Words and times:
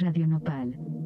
Radio 0.00 0.26
Nopal. 0.26 0.97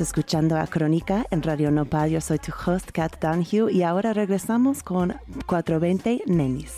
Escuchando 0.00 0.56
a 0.56 0.66
Crónica 0.66 1.26
en 1.30 1.42
Radio 1.42 1.70
Nopal. 1.70 2.10
Yo 2.10 2.20
soy 2.20 2.38
tu 2.38 2.52
host, 2.52 2.90
Kat 2.92 3.20
Donahue, 3.20 3.70
y 3.70 3.82
ahora 3.82 4.14
regresamos 4.14 4.82
con 4.82 5.14
420 5.46 6.22
Nenis. 6.26 6.72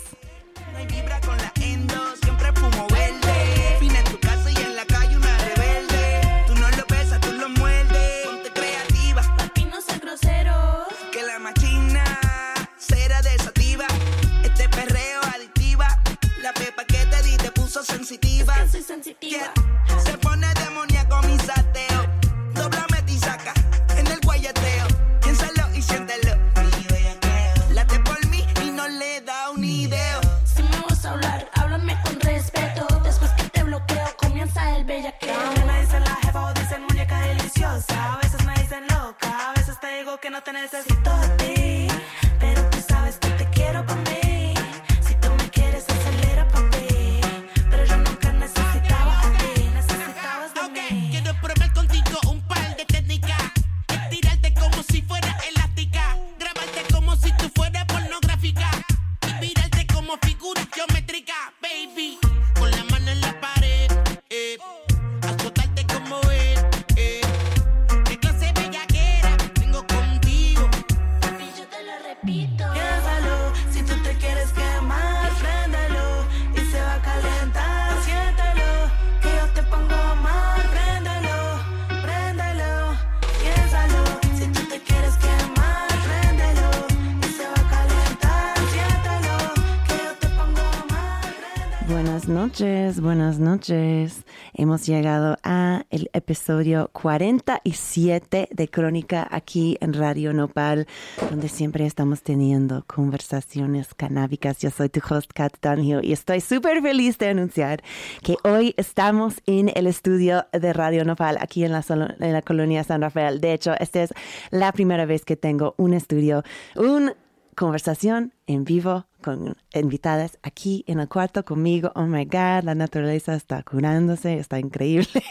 Hemos 94.53 94.85
llegado 94.85 95.37
a 95.41 95.85
el 95.89 96.09
episodio 96.11 96.89
47 96.91 98.49
de 98.51 98.67
Crónica 98.67 99.25
aquí 99.31 99.77
en 99.79 99.93
Radio 99.93 100.33
Nopal, 100.33 100.85
donde 101.29 101.47
siempre 101.47 101.85
estamos 101.85 102.23
teniendo 102.23 102.83
conversaciones 102.87 103.93
canábicas. 103.93 104.59
Yo 104.59 104.69
soy 104.69 104.89
tu 104.89 104.99
host, 105.09 105.31
Kat 105.33 105.53
Dunhill, 105.61 106.03
y 106.03 106.11
estoy 106.11 106.41
súper 106.41 106.81
feliz 106.81 107.17
de 107.19 107.29
anunciar 107.29 107.81
que 108.21 108.35
hoy 108.43 108.73
estamos 108.75 109.35
en 109.45 109.71
el 109.73 109.87
estudio 109.87 110.45
de 110.51 110.73
Radio 110.73 111.05
Nopal 111.05 111.37
aquí 111.39 111.63
en 111.63 111.71
la, 111.71 111.85
en 112.19 112.33
la 112.33 112.41
colonia 112.41 112.83
San 112.83 113.01
Rafael. 113.01 113.39
De 113.39 113.53
hecho, 113.53 113.75
esta 113.79 114.03
es 114.03 114.13
la 114.51 114.73
primera 114.73 115.05
vez 115.05 115.23
que 115.23 115.37
tengo 115.37 115.73
un 115.77 115.93
estudio, 115.93 116.43
un 116.75 117.13
conversación 117.55 118.33
en 118.47 118.63
vivo 118.63 119.05
con 119.23 119.55
invitadas 119.73 120.37
aquí 120.43 120.83
en 120.87 120.99
el 120.99 121.07
cuarto 121.07 121.43
conmigo. 121.45 121.91
Oh 121.95 122.05
my 122.05 122.25
God, 122.25 122.63
la 122.63 122.75
naturaleza 122.75 123.33
está 123.35 123.63
curándose, 123.63 124.37
está 124.37 124.59
increíble. 124.59 125.07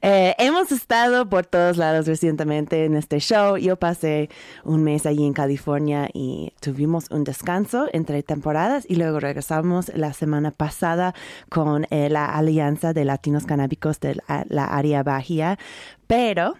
Eh, 0.00 0.34
hemos 0.38 0.72
estado 0.72 1.28
por 1.28 1.44
todos 1.44 1.76
lados 1.76 2.06
recientemente 2.06 2.86
en 2.86 2.96
este 2.96 3.20
show. 3.20 3.58
Yo 3.58 3.76
pasé 3.76 4.30
un 4.64 4.82
mes 4.82 5.04
allí 5.04 5.24
en 5.24 5.34
California 5.34 6.08
y 6.12 6.52
tuvimos 6.60 7.10
un 7.10 7.22
descanso 7.22 7.86
entre 7.92 8.22
temporadas 8.22 8.86
y 8.88 8.96
luego 8.96 9.20
regresamos 9.20 9.92
la 9.94 10.14
semana 10.14 10.50
pasada 10.52 11.14
con 11.50 11.86
eh, 11.90 12.08
la 12.08 12.24
Alianza 12.24 12.94
de 12.94 13.04
Latinos 13.04 13.44
Canábicos 13.44 14.00
de 14.00 14.14
la, 14.14 14.46
la 14.48 14.64
área 14.64 15.02
Bahía. 15.02 15.58
Pero 16.06 16.54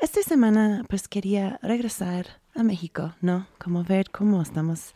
esta 0.00 0.22
semana 0.22 0.84
pues 0.88 1.06
quería 1.08 1.58
regresar 1.62 2.26
a 2.56 2.62
México, 2.62 3.14
¿no? 3.20 3.46
Como 3.58 3.84
ver 3.84 4.10
cómo 4.10 4.40
estamos 4.40 4.92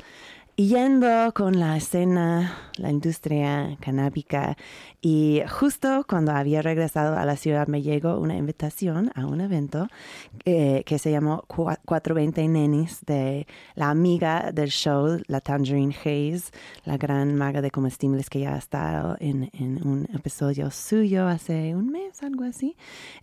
yendo 0.68 1.32
con 1.34 1.58
la 1.58 1.76
escena, 1.76 2.54
la 2.76 2.90
industria 2.90 3.76
canábica. 3.80 4.56
Y 5.02 5.40
justo 5.48 6.04
cuando 6.08 6.32
había 6.32 6.60
regresado 6.60 7.16
a 7.16 7.24
la 7.24 7.36
ciudad 7.36 7.66
me 7.68 7.80
llegó 7.80 8.18
una 8.18 8.36
invitación 8.36 9.10
a 9.14 9.24
un 9.26 9.40
evento 9.40 9.86
eh, 10.44 10.82
que 10.84 10.98
se 10.98 11.10
llamó 11.10 11.44
Cua- 11.48 11.78
420 11.86 12.48
Nenis 12.48 13.00
de 13.06 13.46
la 13.76 13.88
amiga 13.90 14.50
del 14.52 14.68
show, 14.70 15.18
la 15.26 15.40
Tangerine 15.40 15.94
Hayes, 16.04 16.50
la 16.84 16.98
gran 16.98 17.34
maga 17.36 17.62
de 17.62 17.70
comestibles 17.70 18.28
que 18.28 18.40
ya 18.40 18.54
ha 18.54 18.58
estado 18.58 19.16
en, 19.20 19.50
en 19.54 19.86
un 19.86 20.06
episodio 20.14 20.70
suyo 20.70 21.26
hace 21.28 21.74
un 21.74 21.90
mes, 21.90 22.22
algo 22.22 22.44
así. 22.44 22.76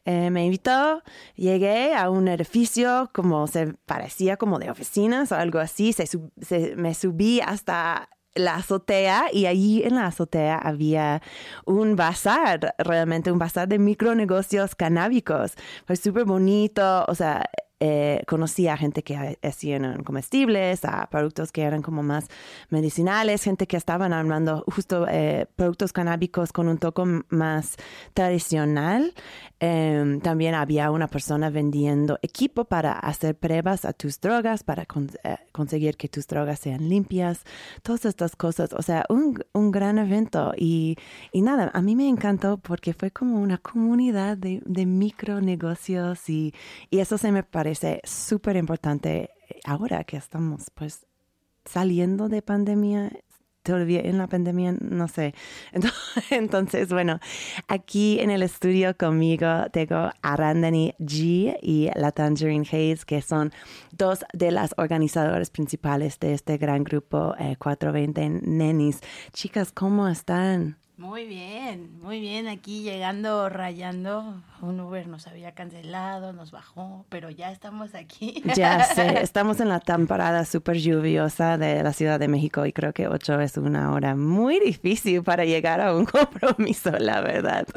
Eh, 0.06 0.31
me 0.31 0.46
invitó, 0.46 1.04
llegué 1.36 1.94
a 1.94 2.09
un 2.09 2.28
edificio 2.28 3.12
como 3.14 3.46
se 3.46 3.74
parecía 3.86 4.38
como 4.38 4.58
de 4.58 4.72
oficinas 4.72 5.31
o 5.31 5.36
algo 5.36 5.59
así, 5.59 5.94
se 5.94 6.08
se- 6.08 6.75
me 6.75 6.94
subí 6.96 7.26
hasta 7.45 8.09
la 8.38 8.55
azotea 8.55 9.25
y 9.31 9.45
allí 9.47 9.83
en 9.83 9.95
la 9.95 10.07
azotea 10.07 10.57
había 10.57 11.21
un 11.65 11.95
bazar, 11.95 12.75
realmente 12.77 13.31
un 13.31 13.39
bazar 13.39 13.67
de 13.67 13.79
micronegocios 13.79 14.75
canábicos. 14.75 15.53
Fue 15.85 15.95
súper 15.95 16.25
bonito, 16.25 17.05
o 17.07 17.15
sea, 17.15 17.50
eh, 17.79 18.24
conocí 18.27 18.68
a 18.68 18.77
gente 18.77 19.03
que 19.03 19.38
hacían 19.44 20.03
comestibles, 20.03 20.83
a 20.85 21.07
productos 21.09 21.51
que 21.51 21.62
eran 21.62 21.81
como 21.81 22.03
más 22.03 22.27
medicinales, 22.69 23.44
gente 23.44 23.68
que 23.68 23.77
estaban 23.77 24.13
hablando 24.13 24.63
justo 24.68 25.06
eh, 25.09 25.45
productos 25.56 25.94
canábicos 25.94 26.51
con 26.51 26.68
un 26.68 26.77
toque 26.77 27.03
más 27.29 27.75
tradicional. 28.13 29.13
Eh, 29.59 30.19
también 30.21 30.53
había 30.53 30.91
una 30.91 31.07
persona 31.07 31.50
vendiendo 31.50 32.19
equipo 32.21 32.65
para 32.65 32.91
hacer 32.94 33.35
pruebas 33.35 33.85
a 33.85 33.94
tus 33.94 34.19
drogas, 34.19 34.63
para 34.63 34.85
con- 34.85 35.09
eh, 35.23 35.38
conseguir 35.51 35.97
que 35.97 36.07
tus 36.09 36.27
drogas 36.27 36.59
sean 36.59 36.88
limpias, 36.89 37.44
todas 37.81 38.06
estas 38.06 38.35
cosas. 38.35 38.73
O 38.73 38.81
sea, 38.81 39.06
un, 39.09 39.44
un 39.53 39.71
gran 39.71 39.97
evento. 39.97 40.53
Y, 40.57 40.95
y 41.31 41.41
nada, 41.41 41.71
a 41.73 41.81
mí 41.81 41.95
me 41.95 42.07
encantó 42.07 42.57
porque 42.57 42.94
fue 42.94 43.12
como 43.12 43.39
una 43.41 43.57
comunidad 43.57 44.38
de, 44.38 44.62
de 44.65 44.85
micronegocios 44.85 46.30
y, 46.30 46.53
y 46.89 47.00
eso 47.00 47.18
se 47.18 47.31
me 47.31 47.44
parece 47.68 48.00
súper 48.06 48.56
importante 48.56 49.30
ahora 49.66 50.06
que 50.06 50.16
estamos 50.16 50.72
pues 50.74 51.06
saliendo 51.66 52.30
de 52.30 52.42
pandemia. 52.42 53.12
todavía 53.62 54.00
en 54.00 54.18
la 54.18 54.28
pandemia, 54.28 54.72
no 54.80 55.10
sé. 55.10 55.34
Entonces, 56.30 56.88
bueno, 56.88 57.19
aquí 57.68 58.22
en 58.22 58.30
el 58.30 58.42
estudio 58.42 58.96
conmigo 58.96 59.66
tengo 59.74 60.12
a 60.22 60.36
Randani 60.38 60.94
G 61.00 61.58
y 61.62 61.90
la 61.94 62.14
Tangerine 62.14 62.66
Hayes, 62.72 63.04
que 63.04 63.22
son 63.22 63.52
dos 63.92 64.24
de 64.31 64.52
las 64.52 64.74
organizadoras 64.78 65.50
principales 65.50 66.18
de 66.19 66.36
este 66.36 66.58
gran 66.58 66.86
grupo 66.86 67.36
eh, 67.38 67.58
420 67.60 68.48
Nenis. 68.48 69.02
Chicas, 69.34 69.74
¿cómo 69.74 70.08
están? 70.08 70.78
Muy 70.98 71.28
bien, 71.28 72.00
muy 72.02 72.19
bien. 72.19 72.48
Aquí 72.48 72.81
llegando, 72.81 73.50
rayando. 73.50 74.42
Un 74.59 74.80
Uber 74.80 75.07
nos 75.07 75.27
había 75.27 75.51
cancelado, 75.51 76.33
nos 76.33 76.50
bajó, 76.50 77.06
pero 77.09 77.30
ya 77.30 77.51
estamos 77.51 77.94
aquí. 77.94 78.42
Ya 78.56 78.83
sé, 78.83 79.19
estamos 79.21 79.59
en 79.59 79.69
la 79.69 79.80
temporada 79.80 80.45
súper 80.45 80.77
lluviosa 80.77 81.59
de 81.59 81.83
la 81.83 81.94
Ciudad 81.94 82.19
de 82.19 82.27
México 82.27 82.65
y 82.65 82.74
creo 82.74 82.92
que 82.92 83.07
ocho 83.07 83.39
es 83.39 83.57
una 83.57 83.92
hora 83.92 84.15
muy 84.15 84.59
difícil 84.59 85.21
para 85.21 85.45
llegar 85.45 85.80
a 85.80 85.95
un 85.95 86.06
compromiso, 86.06 86.89
la 86.89 87.21
verdad. 87.21 87.68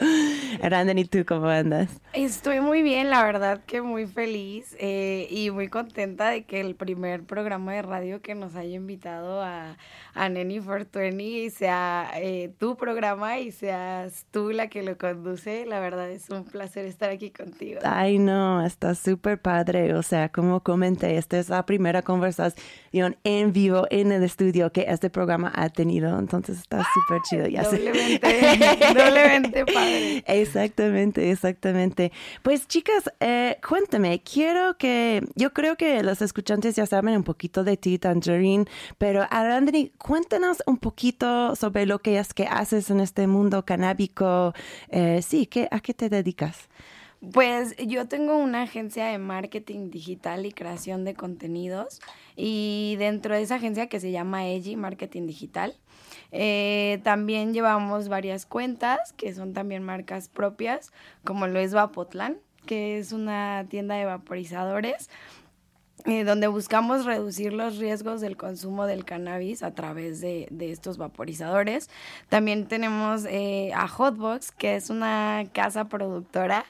Randani, 0.62 1.04
¿tú 1.04 1.22
cómo 1.26 1.48
andas? 1.48 1.90
Estoy 2.14 2.60
muy 2.60 2.82
bien, 2.82 3.10
la 3.10 3.24
verdad 3.24 3.60
que 3.66 3.82
muy 3.82 4.06
feliz 4.06 4.74
eh, 4.78 5.28
y 5.30 5.50
muy 5.50 5.68
contenta 5.68 6.30
de 6.30 6.44
que 6.44 6.60
el 6.62 6.76
primer 6.76 7.24
programa 7.24 7.74
de 7.74 7.82
radio 7.82 8.22
que 8.22 8.34
nos 8.34 8.54
haya 8.54 8.76
invitado 8.76 9.42
a, 9.42 9.76
a 10.14 10.28
Neni 10.30 10.60
Fortuny 10.60 11.50
sea 11.50 12.10
eh, 12.16 12.54
tu 12.58 12.76
programa 12.78 13.38
y 13.38 13.52
seas 13.52 14.24
tú 14.30 14.50
la 14.50 14.68
que 14.68 14.82
lo 14.82 14.96
conduce. 14.96 15.66
La 15.66 15.80
verdad 15.80 16.10
es 16.10 16.30
un 16.30 16.44
placer 16.44 16.69
estar 16.76 17.10
aquí 17.10 17.30
contigo. 17.30 17.80
Ay, 17.84 18.18
no, 18.18 18.64
está 18.64 18.94
súper 18.94 19.40
padre. 19.40 19.94
O 19.94 20.02
sea, 20.02 20.28
como 20.28 20.60
comenté, 20.60 21.16
esta 21.16 21.38
es 21.38 21.48
la 21.48 21.64
primera 21.66 22.02
conversación 22.02 23.16
en 23.24 23.52
vivo 23.52 23.86
en 23.90 24.12
el 24.12 24.22
estudio 24.22 24.72
que 24.72 24.86
este 24.88 25.10
programa 25.10 25.52
ha 25.54 25.68
tenido. 25.68 26.18
Entonces 26.18 26.58
está 26.58 26.84
súper 26.94 27.22
chido. 27.22 27.46
Ya 27.46 27.64
doblemente 27.64 29.64
padre. 29.64 30.24
Exactamente, 30.26 31.30
exactamente. 31.30 32.12
Pues 32.42 32.66
chicas, 32.66 33.10
eh, 33.20 33.58
cuéntame, 33.66 34.22
quiero 34.22 34.76
que, 34.76 35.22
yo 35.34 35.52
creo 35.52 35.76
que 35.76 36.02
los 36.02 36.22
escuchantes 36.22 36.76
ya 36.76 36.86
saben 36.86 37.16
un 37.16 37.24
poquito 37.24 37.64
de 37.64 37.76
ti, 37.76 37.98
Tangerine, 37.98 38.66
pero 38.98 39.26
Arandri, 39.30 39.92
cuéntanos 39.98 40.62
un 40.66 40.78
poquito 40.78 41.54
sobre 41.56 41.86
lo 41.86 42.00
que 42.00 42.18
es 42.18 42.34
que 42.34 42.46
haces 42.46 42.90
en 42.90 43.00
este 43.00 43.26
mundo 43.26 43.64
canábico. 43.64 44.54
Eh, 44.88 45.20
sí, 45.22 45.46
¿qué, 45.46 45.68
¿a 45.70 45.80
qué 45.80 45.94
te 45.94 46.08
dedicas? 46.08 46.59
Pues 47.32 47.76
yo 47.76 48.08
tengo 48.08 48.36
una 48.38 48.62
agencia 48.62 49.06
de 49.06 49.18
marketing 49.18 49.90
digital 49.90 50.46
y 50.46 50.52
creación 50.52 51.04
de 51.04 51.12
contenidos 51.12 52.00
y 52.34 52.96
dentro 52.98 53.34
de 53.34 53.42
esa 53.42 53.56
agencia 53.56 53.88
que 53.88 54.00
se 54.00 54.10
llama 54.10 54.48
EGI 54.48 54.76
Marketing 54.76 55.26
Digital, 55.26 55.76
eh, 56.32 57.00
también 57.02 57.52
llevamos 57.52 58.08
varias 58.08 58.46
cuentas 58.46 59.12
que 59.12 59.34
son 59.34 59.52
también 59.52 59.82
marcas 59.82 60.28
propias, 60.28 60.92
como 61.22 61.46
lo 61.46 61.58
es 61.58 61.74
Vapotlán, 61.74 62.38
que 62.64 62.98
es 62.98 63.12
una 63.12 63.66
tienda 63.68 63.96
de 63.96 64.06
vaporizadores. 64.06 65.10
Eh, 66.06 66.24
donde 66.24 66.46
buscamos 66.46 67.04
reducir 67.04 67.52
los 67.52 67.78
riesgos 67.78 68.20
del 68.20 68.36
consumo 68.36 68.86
del 68.86 69.04
cannabis 69.04 69.62
a 69.62 69.74
través 69.74 70.20
de, 70.20 70.48
de 70.50 70.72
estos 70.72 70.98
vaporizadores. 70.98 71.90
También 72.28 72.66
tenemos 72.66 73.24
eh, 73.28 73.72
a 73.74 73.88
Hotbox, 73.88 74.52
que 74.52 74.76
es 74.76 74.90
una 74.90 75.44
casa 75.52 75.88
productora, 75.88 76.64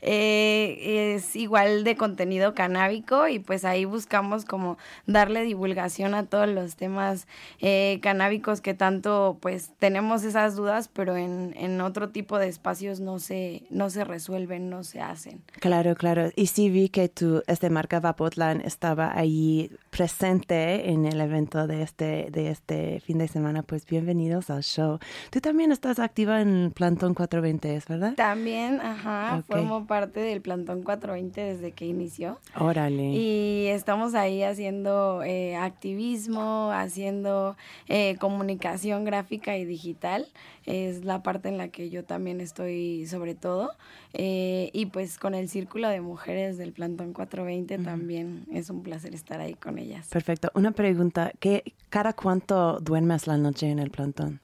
eh, 0.00 1.14
es 1.14 1.36
igual 1.36 1.84
de 1.84 1.96
contenido 1.96 2.54
canábico 2.54 3.28
y 3.28 3.38
pues 3.38 3.64
ahí 3.64 3.84
buscamos 3.84 4.44
como 4.44 4.78
darle 5.06 5.42
divulgación 5.42 6.14
a 6.14 6.26
todos 6.26 6.48
los 6.48 6.76
temas 6.76 7.26
eh, 7.60 7.98
canábicos 8.02 8.60
que 8.60 8.74
tanto 8.74 9.38
pues 9.40 9.70
tenemos 9.78 10.24
esas 10.24 10.56
dudas, 10.56 10.88
pero 10.92 11.16
en, 11.16 11.54
en 11.56 11.80
otro 11.80 12.10
tipo 12.10 12.38
de 12.38 12.48
espacios 12.48 13.00
no 13.00 13.18
se, 13.18 13.64
no 13.70 13.90
se 13.90 14.04
resuelven, 14.04 14.70
no 14.70 14.84
se 14.84 15.00
hacen. 15.00 15.42
Claro, 15.60 15.94
claro. 15.94 16.30
Y 16.36 16.46
sí 16.48 16.70
vi 16.70 16.88
que 16.88 17.08
tu, 17.08 17.42
este 17.46 17.70
marca 17.70 18.00
Vapotlan 18.00 18.60
estaba 18.76 19.16
ahí 19.16 19.70
presente 19.88 20.90
en 20.90 21.06
el 21.06 21.18
evento 21.18 21.66
de 21.66 21.80
este, 21.80 22.28
de 22.30 22.50
este 22.50 23.00
fin 23.00 23.16
de 23.16 23.26
semana. 23.26 23.62
Pues 23.62 23.86
bienvenidos 23.86 24.50
al 24.50 24.62
show. 24.62 24.98
Tú 25.30 25.40
también 25.40 25.72
estás 25.72 25.98
activa 25.98 26.42
en 26.42 26.72
Plantón 26.74 27.14
420, 27.14 27.74
¿es 27.74 27.88
verdad? 27.88 28.12
También, 28.16 28.82
ajá, 28.82 29.42
formo 29.48 29.86
parte 29.86 30.20
del 30.20 30.42
Plantón 30.42 30.82
420 30.82 31.40
desde 31.40 31.72
que 31.72 31.86
inició. 31.86 32.38
Órale. 32.54 33.12
Y 33.12 33.68
estamos 33.68 34.14
ahí 34.14 34.42
haciendo 34.42 35.22
eh, 35.22 35.56
activismo, 35.56 36.70
haciendo 36.70 37.56
eh, 37.88 38.16
comunicación 38.20 39.06
gráfica 39.06 39.56
y 39.56 39.64
digital. 39.64 40.26
Es 40.66 41.02
la 41.04 41.22
parte 41.22 41.48
en 41.48 41.56
la 41.56 41.68
que 41.68 41.88
yo 41.88 42.04
también 42.04 42.42
estoy 42.42 43.06
sobre 43.06 43.34
todo. 43.34 43.70
Eh, 44.18 44.70
y 44.72 44.86
pues 44.86 45.18
con 45.18 45.34
el 45.34 45.46
Círculo 45.50 45.90
de 45.90 46.00
Mujeres 46.00 46.56
del 46.56 46.72
Plantón 46.72 47.12
420 47.12 47.78
también 47.84 48.46
es 48.50 48.70
un 48.70 48.82
placer 48.82 49.14
estar 49.14 49.40
ahí 49.40 49.52
con 49.52 49.78
ellas. 49.78 50.08
Perfecto. 50.08 50.50
Una 50.54 50.70
pregunta. 50.70 51.32
¿Qué, 51.38 51.74
¿Cada 51.90 52.14
cuánto 52.14 52.80
duermes 52.80 53.26
la 53.26 53.36
noche 53.36 53.68
en 53.68 53.78
el 53.78 53.90
plantón? 53.90 54.40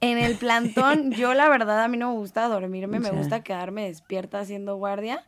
En 0.00 0.18
el 0.18 0.34
plantón, 0.36 1.12
yo 1.12 1.32
la 1.32 1.48
verdad 1.48 1.84
a 1.84 1.88
mí 1.88 1.96
no 1.96 2.12
me 2.12 2.18
gusta 2.18 2.48
dormirme, 2.48 2.98
me 2.98 3.12
gusta 3.12 3.44
quedarme 3.44 3.86
despierta 3.86 4.40
haciendo 4.40 4.76
guardia. 4.76 5.24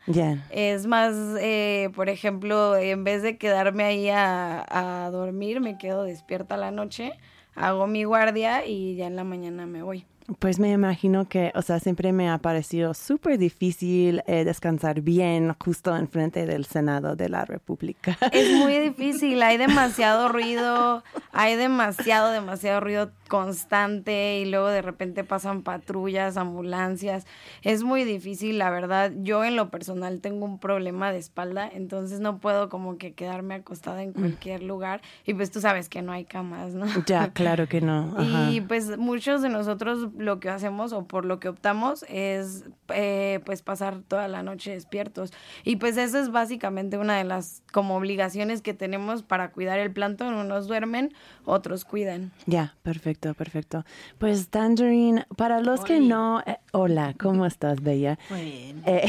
Es 0.50 0.87
más, 0.87 1.15
eh, 1.41 1.91
por 1.94 2.09
ejemplo, 2.09 2.77
en 2.77 3.05
vez 3.05 3.23
de 3.23 3.38
quedarme 3.38 3.85
ahí 3.85 4.09
a, 4.11 4.67
a 4.69 5.11
dormir, 5.11 5.61
me 5.61 5.79
quedo 5.79 6.03
despierta 6.03 6.56
la 6.56 6.73
noche, 6.73 7.12
hago 7.55 7.87
mi 7.87 8.03
guardia 8.03 8.67
y 8.67 8.97
ya 8.97 9.06
en 9.06 9.15
la 9.15 9.25
mañana 9.25 9.65
me 9.65 9.83
voy. 9.83 10.05
Pues 10.38 10.58
me 10.58 10.73
imagino 10.73 11.28
que, 11.28 11.52
o 11.55 11.62
sea, 11.62 11.78
siempre 11.78 12.12
me 12.12 12.28
ha 12.28 12.38
parecido 12.38 12.94
súper 12.94 13.38
difícil 13.38 14.23
eh, 14.26 14.44
descansar 14.44 15.00
bien 15.00 15.55
justo 15.62 15.96
enfrente 15.96 16.46
del 16.46 16.64
Senado 16.64 17.14
de 17.14 17.28
la 17.28 17.44
República. 17.44 18.19
Es 18.32 18.52
muy 18.52 18.76
difícil, 18.78 19.43
hay 19.43 19.56
demasiado 19.56 20.28
ruido, 20.28 21.05
hay 21.32 21.56
demasiado, 21.56 22.31
demasiado 22.31 22.81
ruido 22.81 23.11
constante 23.28 24.40
y 24.40 24.46
luego 24.46 24.69
de 24.69 24.82
repente 24.82 25.25
pasan 25.25 25.62
patrullas, 25.62 26.37
ambulancias. 26.37 27.26
Es 27.62 27.82
muy 27.82 28.05
difícil, 28.05 28.58
la 28.58 28.70
verdad. 28.70 29.12
Yo 29.23 29.44
en 29.44 29.56
lo 29.56 29.70
personal 29.70 30.20
tengo 30.20 30.44
un 30.44 30.58
problema 30.58 31.12
de 31.12 31.19
espalda, 31.19 31.69
entonces 31.73 32.20
no 32.20 32.38
puedo 32.38 32.69
como 32.69 32.99
que 32.99 33.14
quedarme 33.14 33.55
acostada 33.55 34.02
en 34.02 34.12
cualquier 34.12 34.62
lugar 34.62 35.02
y 35.25 35.34
pues 35.34 35.50
tú 35.50 35.61
sabes 35.61 35.88
que 35.88 36.02
no 36.02 36.12
hay 36.12 36.25
camas, 36.25 36.75
¿no? 36.75 36.87
ya, 37.06 37.28
claro 37.32 37.69
que 37.69 37.81
no. 37.81 38.14
Ajá. 38.17 38.50
Y 38.50 38.61
pues 38.61 38.96
muchos 38.99 39.43
de 39.43 39.49
nosotros 39.49 40.08
lo 40.17 40.41
que 40.41 40.49
hacemos 40.49 40.93
o 40.93 41.05
por 41.05 41.25
lo 41.25 41.39
que 41.41 41.49
optamos 41.49 42.05
es 42.09 42.65
eh, 42.89 43.41
pues 43.45 43.63
pasar 43.63 44.01
toda 44.07 44.29
la 44.29 44.43
noche 44.43 44.73
despiertos. 44.73 45.33
Y 45.65 45.77
pues 45.77 45.97
eso 45.97 46.19
es 46.19 46.31
básicamente 46.31 46.99
una 46.99 47.17
de 47.19 47.25
las 47.25 47.63
como 47.73 47.97
obligaciones 47.97 48.62
que 48.62 48.75
tenemos 48.75 49.23
para 49.23 49.50
cuidar 49.52 49.79
el 49.79 49.93
plantón. 49.93 50.35
Unos 50.35 50.67
duermen, 50.69 51.12
otros 51.45 51.85
cuidan. 51.85 52.33
Ya, 52.47 52.75
perfecto, 52.83 53.35
perfecto. 53.35 53.85
Pues 54.19 54.49
Tangerine, 54.49 55.26
para 55.37 55.61
los 55.61 55.81
que 55.85 55.97
Oli. 55.97 56.09
no... 56.09 56.40
eh, 56.47 56.59
hola, 56.73 57.14
¿cómo 57.19 57.47
estás, 57.47 57.83
Bella? 57.83 58.19
Muy 58.31 58.43
bien. 58.43 58.83
Eh, 58.87 59.07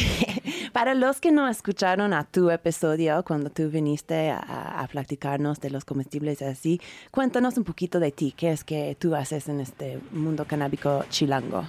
para 0.74 0.94
los 0.94 1.22
que 1.22 1.32
no 1.32 1.48
escucharon 1.48 2.14
a 2.14 2.24
tu 2.26 2.50
episodio 2.50 3.24
cuando 3.24 3.50
tú 3.50 3.70
viniste 3.70 4.30
a, 4.30 4.82
a 4.82 4.88
platicarnos 4.88 5.60
de 5.60 5.70
los 5.70 5.86
comestibles 5.86 6.42
y 6.42 6.46
así, 6.46 6.82
cuéntanos 7.12 7.58
un 7.58 7.64
poquito 7.64 8.00
de 8.00 8.12
ti. 8.12 8.34
¿Qué 8.36 8.52
es 8.52 8.64
que 8.64 8.96
tú 9.00 9.16
haces 9.16 9.48
en 9.50 9.60
este 9.62 10.00
mundo 10.12 10.46
canábico 10.46 10.97
chilango? 11.10 11.64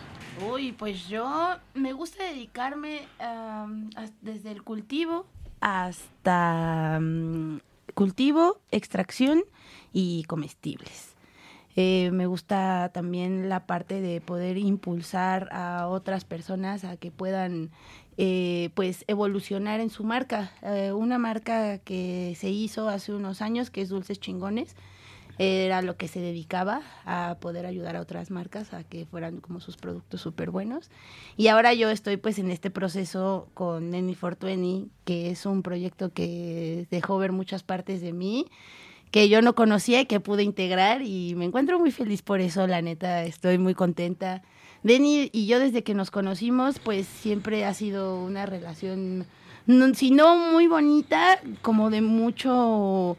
Uy, 0.50 0.72
pues 0.72 1.08
yo 1.08 1.56
me 1.74 1.92
gusta 1.92 2.24
dedicarme 2.24 3.02
desde 4.22 4.52
el 4.52 4.62
cultivo 4.62 5.26
hasta 5.60 7.00
cultivo, 7.94 8.60
extracción 8.70 9.42
y 9.92 10.24
comestibles. 10.24 11.16
Eh, 11.74 12.10
me 12.12 12.26
gusta 12.26 12.90
también 12.92 13.48
la 13.48 13.66
parte 13.66 14.00
de 14.00 14.20
poder 14.20 14.58
impulsar 14.58 15.48
a 15.52 15.86
otras 15.86 16.24
personas 16.24 16.84
a 16.84 16.96
que 16.96 17.10
puedan 17.10 17.70
eh, 18.16 18.70
pues 18.74 19.04
evolucionar 19.06 19.80
en 19.80 19.90
su 19.90 20.02
marca. 20.02 20.50
Eh, 20.62 20.92
una 20.92 21.18
marca 21.18 21.78
que 21.78 22.34
se 22.36 22.50
hizo 22.50 22.88
hace 22.88 23.12
unos 23.12 23.42
años 23.42 23.70
que 23.70 23.80
es 23.82 23.90
Dulces 23.90 24.18
Chingones 24.18 24.74
era 25.38 25.82
lo 25.82 25.96
que 25.96 26.08
se 26.08 26.20
dedicaba 26.20 26.82
a 27.04 27.36
poder 27.40 27.66
ayudar 27.66 27.96
a 27.96 28.00
otras 28.00 28.30
marcas 28.30 28.74
a 28.74 28.84
que 28.84 29.06
fueran 29.06 29.40
como 29.40 29.60
sus 29.60 29.76
productos 29.76 30.20
súper 30.20 30.50
buenos. 30.50 30.90
Y 31.36 31.48
ahora 31.48 31.74
yo 31.74 31.90
estoy 31.90 32.16
pues 32.16 32.38
en 32.38 32.50
este 32.50 32.70
proceso 32.70 33.48
con 33.54 33.90
Nenny 33.90 34.14
Fortuny, 34.14 34.90
que 35.04 35.30
es 35.30 35.46
un 35.46 35.62
proyecto 35.62 36.12
que 36.12 36.86
dejó 36.90 37.18
ver 37.18 37.32
muchas 37.32 37.62
partes 37.62 38.00
de 38.00 38.12
mí 38.12 38.46
que 39.10 39.28
yo 39.28 39.42
no 39.42 39.54
conocía 39.54 40.00
y 40.00 40.06
que 40.06 40.20
pude 40.20 40.42
integrar 40.42 41.02
y 41.02 41.34
me 41.34 41.46
encuentro 41.46 41.78
muy 41.78 41.90
feliz 41.90 42.22
por 42.22 42.40
eso, 42.40 42.66
la 42.66 42.82
neta, 42.82 43.24
estoy 43.24 43.58
muy 43.58 43.74
contenta. 43.74 44.42
Denny 44.82 45.30
y 45.32 45.46
yo 45.46 45.58
desde 45.58 45.82
que 45.82 45.94
nos 45.94 46.10
conocimos, 46.10 46.78
pues 46.78 47.06
siempre 47.06 47.64
ha 47.64 47.74
sido 47.74 48.22
una 48.22 48.46
relación, 48.46 49.26
si 49.94 50.10
no 50.10 50.52
muy 50.52 50.66
bonita, 50.66 51.40
como 51.62 51.90
de 51.90 52.00
mucho, 52.00 53.16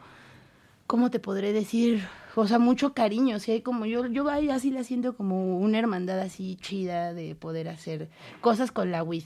¿cómo 0.90 1.08
te 1.08 1.20
podré 1.20 1.52
decir? 1.52 2.02
o 2.34 2.48
sea, 2.48 2.58
mucho 2.58 2.94
cariño, 2.94 3.38
sí 3.38 3.52
hay 3.52 3.60
como, 3.60 3.86
yo, 3.86 4.06
yo 4.06 4.28
así 4.28 4.72
la 4.72 4.82
siento 4.82 5.16
como 5.16 5.58
una 5.58 5.78
hermandad 5.78 6.18
así 6.18 6.56
chida 6.60 7.14
de 7.14 7.36
poder 7.36 7.68
hacer 7.68 8.08
cosas 8.40 8.72
con 8.72 8.90
la 8.90 9.04
WID, 9.04 9.22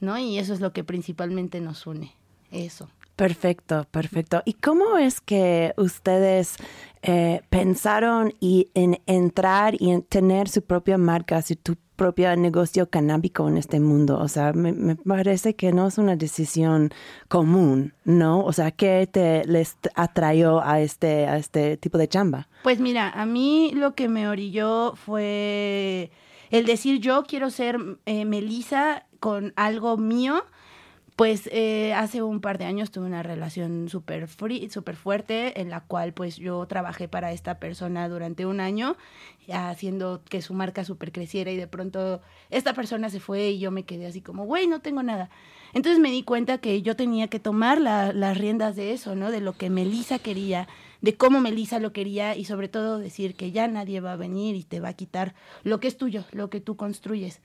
¿no? 0.00 0.18
Y 0.18 0.38
eso 0.38 0.54
es 0.54 0.60
lo 0.60 0.72
que 0.72 0.82
principalmente 0.82 1.60
nos 1.60 1.86
une, 1.86 2.14
eso. 2.50 2.88
Perfecto, 3.14 3.86
perfecto. 3.92 4.42
¿Y 4.44 4.54
cómo 4.54 4.98
es 4.98 5.20
que 5.20 5.72
ustedes 5.76 6.56
eh, 7.02 7.42
pensaron 7.48 8.34
y 8.40 8.68
en 8.74 9.00
entrar 9.06 9.80
y 9.80 9.90
en 9.90 10.02
tener 10.02 10.48
su 10.48 10.62
propia 10.62 10.98
marca, 10.98 11.42
su 11.42 11.54
tu 11.54 11.76
propio 11.98 12.34
negocio 12.36 12.88
canábico 12.88 13.46
en 13.48 13.58
este 13.58 13.80
mundo? 13.80 14.18
O 14.18 14.28
sea, 14.28 14.54
me, 14.54 14.72
me 14.72 14.96
parece 14.96 15.54
que 15.54 15.72
no 15.72 15.88
es 15.88 15.98
una 15.98 16.16
decisión 16.16 16.90
común, 17.28 17.92
¿no? 18.04 18.40
O 18.44 18.54
sea, 18.54 18.70
¿qué 18.70 19.06
te 19.10 19.44
les 19.44 19.76
atrayó 19.94 20.64
a 20.64 20.80
este, 20.80 21.26
a 21.26 21.36
este 21.36 21.76
tipo 21.76 21.98
de 21.98 22.08
chamba? 22.08 22.48
Pues 22.62 22.80
mira, 22.80 23.10
a 23.10 23.26
mí 23.26 23.72
lo 23.74 23.94
que 23.94 24.08
me 24.08 24.28
orilló 24.28 24.94
fue 24.94 26.10
el 26.50 26.64
decir 26.64 27.00
yo 27.00 27.24
quiero 27.24 27.50
ser 27.50 27.78
eh, 28.06 28.24
Melissa 28.24 29.04
con 29.20 29.52
algo 29.56 29.96
mío. 29.96 30.44
Pues 31.18 31.48
eh, 31.50 31.94
hace 31.94 32.22
un 32.22 32.40
par 32.40 32.58
de 32.58 32.64
años 32.66 32.92
tuve 32.92 33.06
una 33.06 33.24
relación 33.24 33.88
súper 33.88 34.28
súper 34.28 34.94
fuerte 34.94 35.60
en 35.60 35.68
la 35.68 35.80
cual 35.80 36.12
pues 36.12 36.36
yo 36.36 36.64
trabajé 36.66 37.08
para 37.08 37.32
esta 37.32 37.58
persona 37.58 38.08
durante 38.08 38.46
un 38.46 38.60
año 38.60 38.96
haciendo 39.52 40.22
que 40.30 40.42
su 40.42 40.54
marca 40.54 40.84
súper 40.84 41.10
creciera 41.10 41.50
y 41.50 41.56
de 41.56 41.66
pronto 41.66 42.20
esta 42.50 42.72
persona 42.72 43.10
se 43.10 43.18
fue 43.18 43.48
y 43.48 43.58
yo 43.58 43.72
me 43.72 43.82
quedé 43.82 44.06
así 44.06 44.20
como, 44.20 44.44
güey, 44.44 44.68
no 44.68 44.78
tengo 44.80 45.02
nada. 45.02 45.28
Entonces 45.74 45.98
me 45.98 46.12
di 46.12 46.22
cuenta 46.22 46.58
que 46.58 46.82
yo 46.82 46.94
tenía 46.94 47.26
que 47.26 47.40
tomar 47.40 47.80
la- 47.80 48.12
las 48.12 48.38
riendas 48.38 48.76
de 48.76 48.92
eso, 48.92 49.16
¿no? 49.16 49.32
De 49.32 49.40
lo 49.40 49.54
que 49.54 49.70
Melissa 49.70 50.20
quería, 50.20 50.68
de 51.00 51.16
cómo 51.16 51.40
Melissa 51.40 51.80
lo 51.80 51.92
quería 51.92 52.36
y 52.36 52.44
sobre 52.44 52.68
todo 52.68 52.98
decir 53.00 53.34
que 53.34 53.50
ya 53.50 53.66
nadie 53.66 54.00
va 54.00 54.12
a 54.12 54.16
venir 54.16 54.54
y 54.54 54.62
te 54.62 54.78
va 54.78 54.90
a 54.90 54.92
quitar 54.92 55.34
lo 55.64 55.80
que 55.80 55.88
es 55.88 55.96
tuyo, 55.96 56.26
lo 56.30 56.48
que 56.48 56.60
tú 56.60 56.76
construyes. 56.76 57.40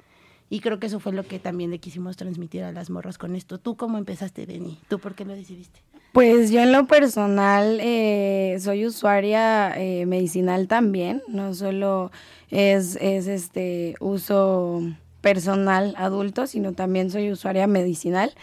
Y 0.50 0.60
creo 0.60 0.80
que 0.80 0.88
eso 0.88 1.00
fue 1.00 1.14
lo 1.14 1.24
que 1.24 1.40
también 1.40 1.72
le 1.72 1.80
quisimos 1.80 2.16
transmitir 2.18 2.64
a 2.64 2.72
las 2.72 2.90
morras 2.90 3.18
con 3.18 3.36
esto. 3.36 3.58
¿Tú 3.58 3.76
cómo 3.76 3.98
empezaste, 3.98 4.46
Denny? 4.46 4.78
¿Tú 4.88 5.00
por 5.00 5.16
qué 5.16 5.26
lo 5.26 5.34
decidiste? 5.34 5.82
Pues 6.12 6.52
yo 6.52 6.62
en 6.62 6.72
lo 6.72 6.86
personal 6.86 7.80
eh, 7.82 8.58
soy 8.60 8.86
usuaria 8.86 9.74
eh, 9.76 10.06
medicinal 10.06 10.68
también, 10.68 11.24
no 11.28 11.56
solo 11.56 12.12
es, 12.52 12.98
es 12.98 13.26
este 13.26 13.96
uso 14.00 14.84
personal 15.22 15.96
adulto, 15.98 16.46
sino 16.46 16.74
también 16.74 17.10
soy 17.10 17.32
usuaria 17.32 17.66
medicinal. 17.66 18.36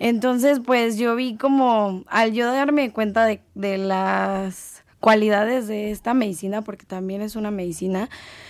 Entonces, 0.00 0.60
pues 0.64 0.96
yo 0.96 1.14
vi 1.14 1.36
como, 1.36 2.02
al 2.08 2.32
yo 2.32 2.50
darme 2.50 2.90
cuenta 2.90 3.24
de, 3.24 3.40
de 3.54 3.78
las 3.78 4.71
cualidades 5.02 5.66
de 5.66 5.90
esta 5.90 6.14
medicina, 6.14 6.62
porque 6.62 6.86
también 6.86 7.22
es 7.22 7.34
una 7.34 7.50
medicina, 7.50 8.08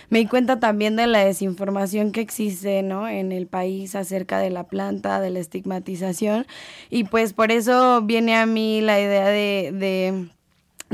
me 0.09 0.19
di 0.19 0.27
cuenta 0.27 0.59
también 0.59 0.95
de 0.95 1.07
la 1.07 1.25
desinformación 1.25 2.11
que 2.11 2.21
existe, 2.21 2.83
¿no? 2.83 3.07
En 3.07 3.31
el 3.31 3.47
país 3.47 3.95
acerca 3.95 4.37
de 4.37 4.51
la 4.51 4.65
planta, 4.65 5.19
de 5.19 5.31
la 5.31 5.39
estigmatización, 5.39 6.45
y 6.91 7.05
pues 7.05 7.33
por 7.33 7.51
eso 7.51 8.03
viene 8.03 8.35
a 8.35 8.45
mí 8.45 8.81
la 8.81 9.01
idea 9.01 9.27
de, 9.29 9.71
de, 9.73 10.29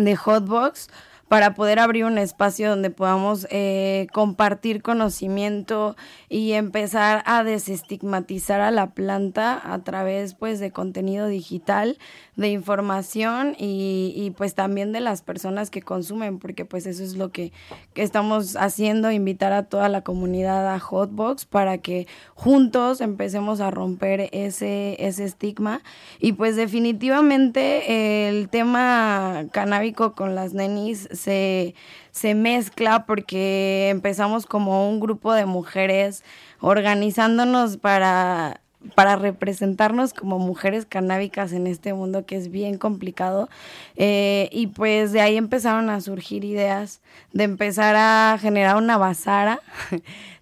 de 0.01 0.15
Hotbox, 0.15 0.87
para 1.29 1.53
poder 1.53 1.77
abrir 1.77 2.05
un 2.05 2.17
espacio 2.17 2.71
donde 2.71 2.89
podamos 2.89 3.47
eh, 3.51 4.07
compartir 4.11 4.81
conocimiento 4.81 5.95
y 6.27 6.53
empezar 6.53 7.21
a 7.25 7.43
desestigmatizar 7.43 8.61
a 8.61 8.71
la 8.71 8.87
planta 8.95 9.61
a 9.63 9.79
través 9.83 10.33
pues 10.33 10.59
de 10.59 10.71
contenido 10.71 11.27
digital, 11.27 11.99
de 12.35 12.49
información 12.49 13.55
y, 13.59 14.13
y, 14.15 14.31
pues 14.31 14.55
también 14.55 14.91
de 14.91 15.01
las 15.01 15.21
personas 15.21 15.69
que 15.69 15.81
consumen, 15.81 16.39
porque 16.39 16.65
pues 16.65 16.87
eso 16.87 17.03
es 17.03 17.15
lo 17.15 17.31
que, 17.31 17.51
que 17.93 18.01
estamos 18.01 18.55
haciendo, 18.55 19.11
invitar 19.11 19.53
a 19.53 19.63
toda 19.63 19.89
la 19.89 20.01
comunidad 20.01 20.73
a 20.73 20.79
Hotbox 20.79 21.45
para 21.45 21.77
que 21.79 22.07
juntos 22.33 23.01
empecemos 23.01 23.59
a 23.59 23.71
romper 23.71 24.29
ese, 24.31 24.95
ese 25.05 25.25
estigma. 25.25 25.81
Y 26.19 26.31
pues 26.33 26.55
definitivamente 26.55 28.29
el 28.29 28.49
tema 28.49 29.45
canábico 29.51 30.13
con 30.13 30.33
las 30.33 30.53
nenis 30.53 31.07
se, 31.19 31.75
se 32.11 32.35
mezcla 32.35 33.05
porque 33.05 33.89
empezamos 33.89 34.45
como 34.45 34.89
un 34.89 34.99
grupo 34.99 35.33
de 35.33 35.45
mujeres 35.45 36.23
organizándonos 36.59 37.77
para 37.77 38.61
para 38.95 39.17
representarnos 39.17 40.13
como 40.13 40.39
mujeres 40.39 40.85
canábicas 40.85 41.51
en 41.51 41.67
este 41.67 41.93
mundo 41.93 42.25
que 42.25 42.37
es 42.37 42.49
bien 42.49 42.77
complicado. 42.77 43.49
Eh, 43.97 44.49
y 44.51 44.67
pues 44.67 45.11
de 45.11 45.21
ahí 45.21 45.37
empezaron 45.37 45.89
a 45.89 45.99
surgir 46.01 46.45
ideas 46.45 47.01
de 47.33 47.43
empezar 47.43 47.95
a 47.97 48.37
generar 48.39 48.77
una 48.77 48.97
bazara. 48.97 49.59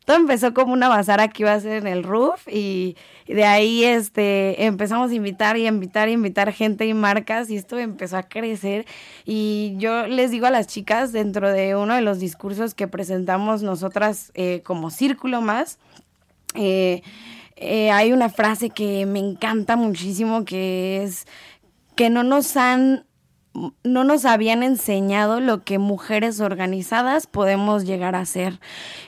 Todo 0.07 0.15
empezó 0.15 0.53
como 0.53 0.71
una 0.71 0.87
bazara 0.87 1.27
que 1.27 1.43
iba 1.43 1.51
a 1.51 1.59
ser 1.59 1.73
en 1.73 1.87
el 1.87 2.03
roof 2.03 2.47
y 2.47 2.95
de 3.27 3.43
ahí 3.43 3.83
este 3.83 4.63
empezamos 4.63 5.11
a 5.11 5.13
invitar 5.13 5.57
y 5.57 5.65
a 5.65 5.67
invitar 5.67 6.07
y 6.07 6.13
invitar 6.13 6.53
gente 6.53 6.85
y 6.85 6.93
marcas 6.93 7.49
y 7.49 7.57
esto 7.57 7.77
empezó 7.77 8.15
a 8.15 8.23
crecer. 8.23 8.85
Y 9.25 9.73
yo 9.79 10.07
les 10.07 10.31
digo 10.31 10.45
a 10.45 10.49
las 10.49 10.67
chicas 10.67 11.11
dentro 11.11 11.51
de 11.51 11.75
uno 11.75 11.93
de 11.93 11.99
los 12.01 12.19
discursos 12.19 12.73
que 12.73 12.87
presentamos 12.87 13.63
nosotras 13.63 14.31
eh, 14.33 14.61
como 14.63 14.91
círculo 14.91 15.41
más 15.41 15.77
eh, 16.55 17.01
eh, 17.57 17.91
hay 17.91 18.13
una 18.13 18.29
frase 18.29 18.69
que 18.69 19.05
me 19.05 19.19
encanta 19.19 19.75
muchísimo 19.75 20.45
que 20.45 21.03
es 21.03 21.27
que 21.97 22.09
no 22.09 22.23
nos 22.23 22.55
han 22.55 23.03
no 23.83 24.03
nos 24.03 24.25
habían 24.25 24.63
enseñado 24.63 25.39
lo 25.39 25.63
que 25.63 25.79
mujeres 25.79 26.39
organizadas 26.39 27.27
podemos 27.27 27.85
llegar 27.85 28.15
a 28.15 28.25
ser. 28.25 28.59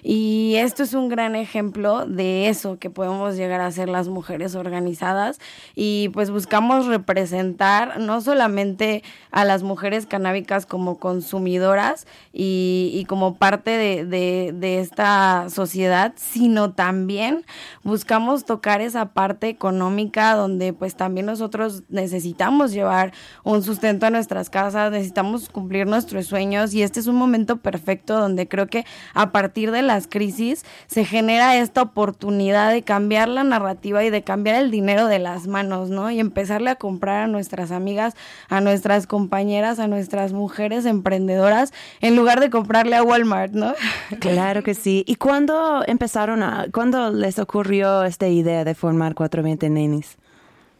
Y 0.02 0.56
esto 0.58 0.84
es 0.84 0.94
un 0.94 1.10
gran 1.10 1.36
ejemplo 1.36 2.06
de 2.06 2.50
eso 2.50 2.80
que 2.80 2.90
podemos 2.90 3.36
llegar 3.36 3.62
a 3.62 3.72
ser 3.72 3.90
las 3.90 4.08
mujeres 4.08 4.56
organizadas. 4.56 5.40
Y 5.76 6.10
pues 6.10 6.32
buscamos 6.32 6.88
representar 6.88 8.00
no 8.00 8.22
solamente 8.22 9.04
a 9.32 9.46
las 9.46 9.64
mujeres 9.64 10.06
canábicas 10.06 10.66
como 10.66 11.00
consumidoras 11.00 12.08
y, 12.34 13.06
como 13.08 13.36
parte 13.36 13.72
de, 13.72 14.06
de, 14.06 14.52
de 14.54 14.80
esta 14.80 15.48
sociedad, 15.50 16.14
sino 16.16 16.72
también 16.72 17.46
buscamos 17.84 18.46
tocar 18.46 18.82
esa 18.82 19.14
parte 19.14 19.50
económica 19.50 20.36
donde 20.36 20.74
pues 20.74 20.96
también 20.96 21.26
nosotros 21.26 21.84
necesitamos 21.90 22.72
llevar 22.72 23.14
un 23.44 23.64
sustento 23.64 24.06
a 24.06 24.10
nuestra 24.10 24.39
casas, 24.48 24.92
necesitamos 24.92 25.50
cumplir 25.50 25.88
nuestros 25.88 26.28
sueños 26.28 26.74
y 26.74 26.84
este 26.84 27.00
es 27.00 27.08
un 27.08 27.16
momento 27.16 27.58
perfecto 27.58 28.18
donde 28.18 28.48
creo 28.48 28.68
que 28.68 28.86
a 29.14 29.32
partir 29.32 29.72
de 29.72 29.82
las 29.82 30.08
crisis 30.08 30.64
se 30.88 31.04
genera 31.04 31.58
esta 31.58 31.82
oportunidad 31.82 32.72
de 32.72 32.84
cambiar 32.84 33.28
la 33.28 33.44
narrativa 33.44 34.04
y 34.04 34.10
de 34.10 34.24
cambiar 34.24 34.56
el 34.56 34.72
dinero 34.72 35.08
de 35.08 35.20
las 35.20 35.48
manos, 35.48 35.90
¿no? 35.90 36.12
Y 36.12 36.20
empezarle 36.20 36.70
a 36.70 36.76
comprar 36.76 37.24
a 37.24 37.28
nuestras 37.28 37.72
amigas, 37.72 38.16
a 38.50 38.62
nuestras 38.62 39.08
compañeras, 39.08 39.80
a 39.80 39.88
nuestras 39.88 40.32
mujeres 40.32 40.86
emprendedoras, 40.86 41.74
en 42.02 42.16
lugar 42.16 42.40
de 42.40 42.50
comprarle 42.50 42.96
a 42.96 43.04
Walmart, 43.04 43.54
¿no? 43.54 43.74
Claro 44.20 44.64
que 44.64 44.74
sí. 44.74 45.04
¿Y 45.08 45.16
cuándo 45.16 45.84
empezaron 45.88 46.44
a, 46.44 46.68
cuándo 46.72 47.12
les 47.12 47.40
ocurrió 47.40 48.04
esta 48.04 48.28
idea 48.28 48.64
de 48.64 48.76
formar 48.76 49.16
420 49.16 49.70
Nenis? 49.70 50.18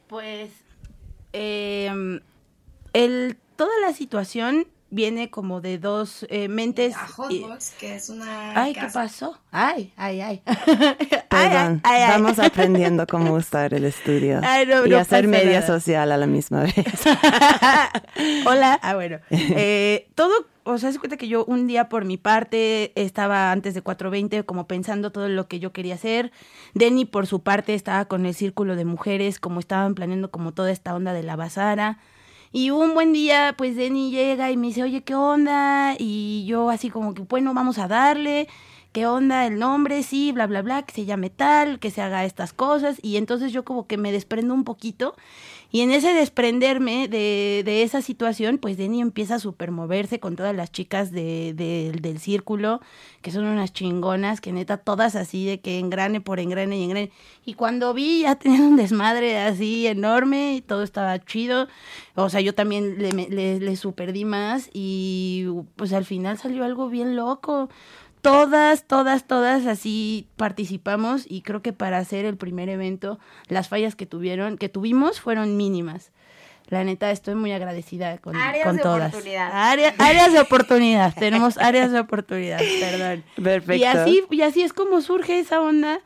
Pues, 0.08 0.50
eh, 1.34 2.20
el 2.94 3.38
toda 3.60 3.78
la 3.82 3.92
situación 3.92 4.68
viene 4.90 5.30
como 5.30 5.60
de 5.60 5.80
dos 5.80 6.26
eh, 6.30 6.48
mentes. 6.48 6.96
A 6.96 7.10
Hotbox, 7.10 7.72
que 7.78 7.96
es 7.96 8.08
una. 8.08 8.54
Ay, 8.58 8.74
¿qué 8.74 8.88
pasó? 8.94 9.38
Ay, 9.52 9.92
ay, 9.98 10.22
ay. 10.22 10.42
Perdón, 11.28 11.82
ay, 11.84 12.04
ay, 12.04 12.22
vamos 12.22 12.40
aprendiendo 12.40 13.06
cómo 13.10 13.34
usar 13.34 13.74
el 13.74 13.84
estudio 13.84 14.40
Ay, 14.44 14.66
no, 14.66 14.86
y 14.86 14.92
no 14.92 14.98
hacer 14.98 15.28
media 15.28 15.60
nada. 15.60 15.68
social 15.68 16.10
a 16.10 16.16
la 16.16 16.26
misma 16.26 16.62
vez. 16.62 16.74
Hola. 18.46 18.80
Ah, 18.82 18.96
bueno. 18.96 19.20
Eh, 19.30 20.10
todo, 20.16 20.32
o 20.64 20.78
sea, 20.78 20.94
se 20.94 21.00
cuenta 21.00 21.18
que 21.18 21.28
yo 21.28 21.44
un 21.44 21.68
día 21.68 21.90
por 21.90 22.06
mi 22.06 22.16
parte 22.16 22.94
estaba 22.96 23.52
antes 23.52 23.74
de 23.74 23.82
420 23.82 24.46
como 24.46 24.68
pensando 24.68 25.12
todo 25.12 25.28
lo 25.28 25.50
que 25.50 25.60
yo 25.60 25.74
quería 25.74 25.96
hacer. 25.96 26.32
Denny 26.76 27.04
por 27.04 27.28
su 27.28 27.42
parte 27.42 27.74
estaba 27.74 28.06
con 28.06 28.26
el 28.26 28.34
círculo 28.34 28.78
de 28.78 28.86
mujeres, 28.86 29.38
como 29.38 29.60
estaban 29.60 29.96
planeando 29.96 30.32
como 30.32 30.54
toda 30.54 30.72
esta 30.72 30.96
onda 30.96 31.12
de 31.12 31.24
la 31.24 31.36
bazara. 31.36 32.00
Y 32.52 32.72
un 32.72 32.96
buen 32.96 33.14
día, 33.14 33.54
pues 33.58 33.76
Denny 33.76 34.10
llega 34.12 34.50
y 34.52 34.58
me 34.58 34.68
dice, 34.68 34.82
oye, 34.84 35.04
¿qué 35.04 35.14
onda? 35.14 35.96
Y 36.00 36.46
yo 36.48 36.70
así 36.72 36.90
como 36.90 37.14
que, 37.14 37.22
bueno, 37.22 37.54
vamos 37.54 37.78
a 37.78 37.88
darle. 37.88 38.48
¿Qué 38.92 39.06
onda 39.08 39.46
el 39.48 39.60
nombre? 39.60 40.04
Sí, 40.04 40.32
bla, 40.32 40.48
bla, 40.48 40.62
bla, 40.62 40.84
que 40.84 40.94
se 40.94 41.06
llame 41.06 41.30
tal, 41.30 41.80
que 41.80 41.92
se 41.92 42.02
haga 42.02 42.26
estas 42.26 42.54
cosas. 42.54 42.98
Y 43.02 43.18
entonces 43.18 43.52
yo 43.54 43.64
como 43.66 43.88
que 43.88 43.98
me 43.98 44.12
desprendo 44.12 44.54
un 44.54 44.64
poquito. 44.64 45.16
Y 45.72 45.82
en 45.82 45.92
ese 45.92 46.14
desprenderme 46.14 47.08
de, 47.08 47.62
de 47.64 47.84
esa 47.84 48.02
situación, 48.02 48.58
pues 48.58 48.76
Denny 48.78 49.02
empieza 49.02 49.36
a 49.36 49.40
supermoverse 49.40 50.20
con 50.20 50.36
todas 50.36 50.56
las 50.56 50.72
chicas 50.72 51.12
de, 51.12 51.54
de- 51.54 51.92
del 52.02 52.18
círculo, 52.20 52.82
que 53.22 53.30
son 53.32 53.46
unas 53.46 53.72
chingonas, 53.72 54.42
que 54.42 54.52
neta 54.52 54.78
todas 54.78 55.16
así 55.16 55.46
de 55.46 55.60
que 55.62 55.78
engrane 55.78 56.22
por 56.22 56.40
engrane 56.40 56.78
y 56.80 56.84
engrane. 56.86 57.12
Y 57.46 57.54
cuando 57.54 57.94
vi 57.94 58.22
ya 58.22 58.36
tenían 58.36 58.64
un 58.64 58.76
desmadre 58.78 59.38
así 59.38 59.86
enorme 59.86 60.56
y 60.56 60.62
todo 60.62 60.82
estaba 60.82 61.20
chido. 61.24 61.68
O 62.16 62.30
sea, 62.30 62.42
yo 62.42 62.56
también 62.56 62.98
le, 62.98 63.12
le, 63.14 63.60
le 63.60 63.76
super 63.76 64.12
di 64.12 64.26
más 64.26 64.70
y 64.74 65.46
pues 65.76 65.94
al 65.94 66.06
final 66.06 66.38
salió 66.40 66.64
algo 66.64 66.90
bien 66.90 67.16
loco. 67.16 67.70
Todas, 68.22 68.84
todas, 68.86 69.26
todas 69.26 69.66
así 69.66 70.28
participamos 70.36 71.24
y 71.28 71.42
creo 71.42 71.62
que 71.62 71.72
para 71.74 71.98
hacer 72.00 72.26
el 72.26 72.36
primer 72.38 72.68
evento 72.70 73.18
las 73.48 73.70
fallas 73.70 73.96
que 73.96 74.06
tuvieron, 74.06 74.58
que 74.58 74.68
tuvimos 74.70 75.22
fueron 75.22 75.56
mínimas. 75.58 76.12
La 76.68 76.84
neta, 76.84 77.10
estoy 77.12 77.34
muy 77.36 77.52
agradecida 77.52 78.18
con, 78.20 78.36
Áreas 78.36 78.66
con 78.68 78.76
de 78.76 78.84
todas. 78.84 79.10
oportunidad. 79.10 79.50
Área- 79.54 79.96
áreas 79.98 80.32
de 80.34 80.40
oportunidad. 80.40 81.16
Tenemos 81.16 81.58
áreas 81.58 81.92
de 81.92 82.00
oportunidad, 82.00 82.60
perdón. 82.80 83.24
Perfecto. 83.42 83.74
Y 83.76 83.84
así, 83.86 84.24
y 84.30 84.42
así 84.42 84.62
es 84.62 84.74
como 84.74 85.02
surge 85.02 85.40
esa 85.40 85.62
onda. 85.62 86.00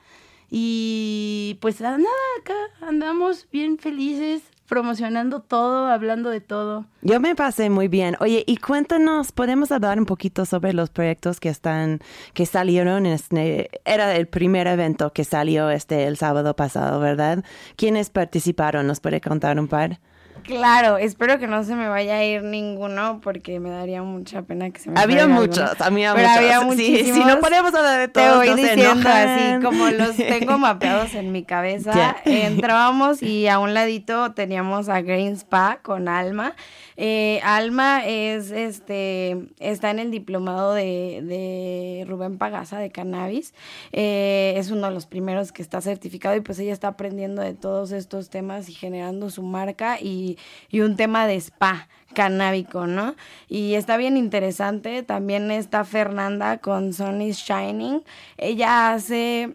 Y 0.56 1.58
pues 1.62 1.82
nada, 1.82 1.98
acá 2.40 2.54
andamos 2.82 3.48
bien 3.52 3.78
felices, 3.80 4.44
promocionando 4.74 5.40
todo, 5.40 5.86
hablando 5.86 6.32
de 6.32 6.42
todo. 6.42 6.86
Yo 7.04 7.20
me 7.20 7.36
pasé 7.36 7.70
muy 7.70 7.88
bien. 7.88 8.18
Oye, 8.20 8.44
y 8.48 8.58
cuéntanos, 8.58 9.32
¿podemos 9.32 9.72
hablar 9.72 10.00
un 10.00 10.08
poquito 10.08 10.48
sobre 10.48 10.74
los 10.74 10.90
proyectos 10.90 11.40
que 11.40 11.50
están, 11.50 12.00
que 12.34 12.48
salieron? 12.48 13.06
en 13.06 13.14
Este, 13.14 13.70
era 13.86 14.16
el 14.16 14.28
primer 14.28 14.66
evento 14.66 15.14
que 15.14 15.26
salió 15.26 15.70
este 15.70 16.06
el 16.06 16.18
sábado 16.18 16.56
pasado, 16.56 17.00
¿verdad? 17.00 17.44
¿Quiénes 17.76 18.10
participaron? 18.10 18.88
¿Nos 18.88 19.00
puede 19.00 19.22
contar 19.22 19.60
un 19.60 19.68
par? 19.68 20.00
Claro, 20.44 20.98
espero 20.98 21.40
que 21.40 21.48
no 21.48 21.64
se 21.64 21.74
me 21.76 21.88
vaya 21.88 22.16
a 22.18 22.26
ir 22.26 22.44
ninguno 22.44 23.22
porque 23.24 23.60
me 23.62 23.70
daría 23.70 24.04
mucha 24.04 24.42
pena 24.42 24.72
que 24.72 24.80
se 24.80 24.90
me 24.92 25.00
Había 25.00 25.26
muchos, 25.28 25.80
había 25.80 26.14
Pero 26.14 26.28
muchos. 26.28 26.38
había 26.38 26.60
Sí, 26.60 26.66
muchísimos. 26.66 27.18
si 27.18 27.24
no 27.24 27.40
podemos 27.40 27.74
hablar 27.74 28.00
de 28.00 28.08
Te 28.10 28.20
todos, 28.22 28.38
voy 28.38 28.48
nos 28.50 28.58
diciendo 28.58 29.10
así, 29.10 29.64
como 29.64 29.90
los 29.90 30.16
tengo 30.18 30.58
mapeados 30.58 31.14
en 31.16 31.32
mi 31.32 31.44
cabeza. 31.44 32.18
Entrábamos 32.26 33.24
y 33.24 33.48
a 33.48 33.60
un 33.60 33.74
ladito 33.74 34.34
teníamos 34.34 34.90
a 34.90 35.02
Green 35.02 35.34
Spa 35.38 35.80
con 35.82 36.10
Alma. 36.10 36.56
Eh, 36.96 37.40
Alma 37.44 38.06
es 38.06 38.52
este 38.52 39.48
está 39.60 39.90
en 39.90 39.98
el 39.98 40.12
diplomado 40.12 40.74
de, 40.74 41.22
de 41.24 42.06
Rubén 42.08 42.38
Pagasa 42.38 42.78
de 42.80 42.92
cannabis. 42.92 43.54
Eh, 43.94 44.54
es 44.58 44.70
uno 44.72 44.88
de 44.88 44.94
los 44.94 45.06
primeros 45.08 45.52
que 45.52 45.62
está 45.64 45.82
certificado 45.82 46.36
y 46.36 46.42
pues 46.42 46.60
ella 46.60 46.74
está 46.74 46.90
aprendiendo 46.90 47.42
de 47.42 47.54
todos 47.54 47.92
estos 47.92 48.30
temas 48.30 48.70
y 48.70 48.74
generando 48.74 49.30
su 49.30 49.42
marca 49.42 49.98
y, 50.00 50.23
y 50.70 50.80
un 50.82 50.96
tema 50.96 51.28
de 51.28 51.36
spa 51.36 51.88
canábico, 52.14 52.88
¿no? 52.88 53.16
Y 53.50 53.74
está 53.74 53.98
bien 53.98 54.16
interesante. 54.16 55.04
También 55.04 55.52
está 55.52 55.84
Fernanda 55.84 56.60
con 56.60 56.90
is 57.22 57.38
Shining. 57.38 58.04
Ella 58.38 58.94
hace 58.94 59.54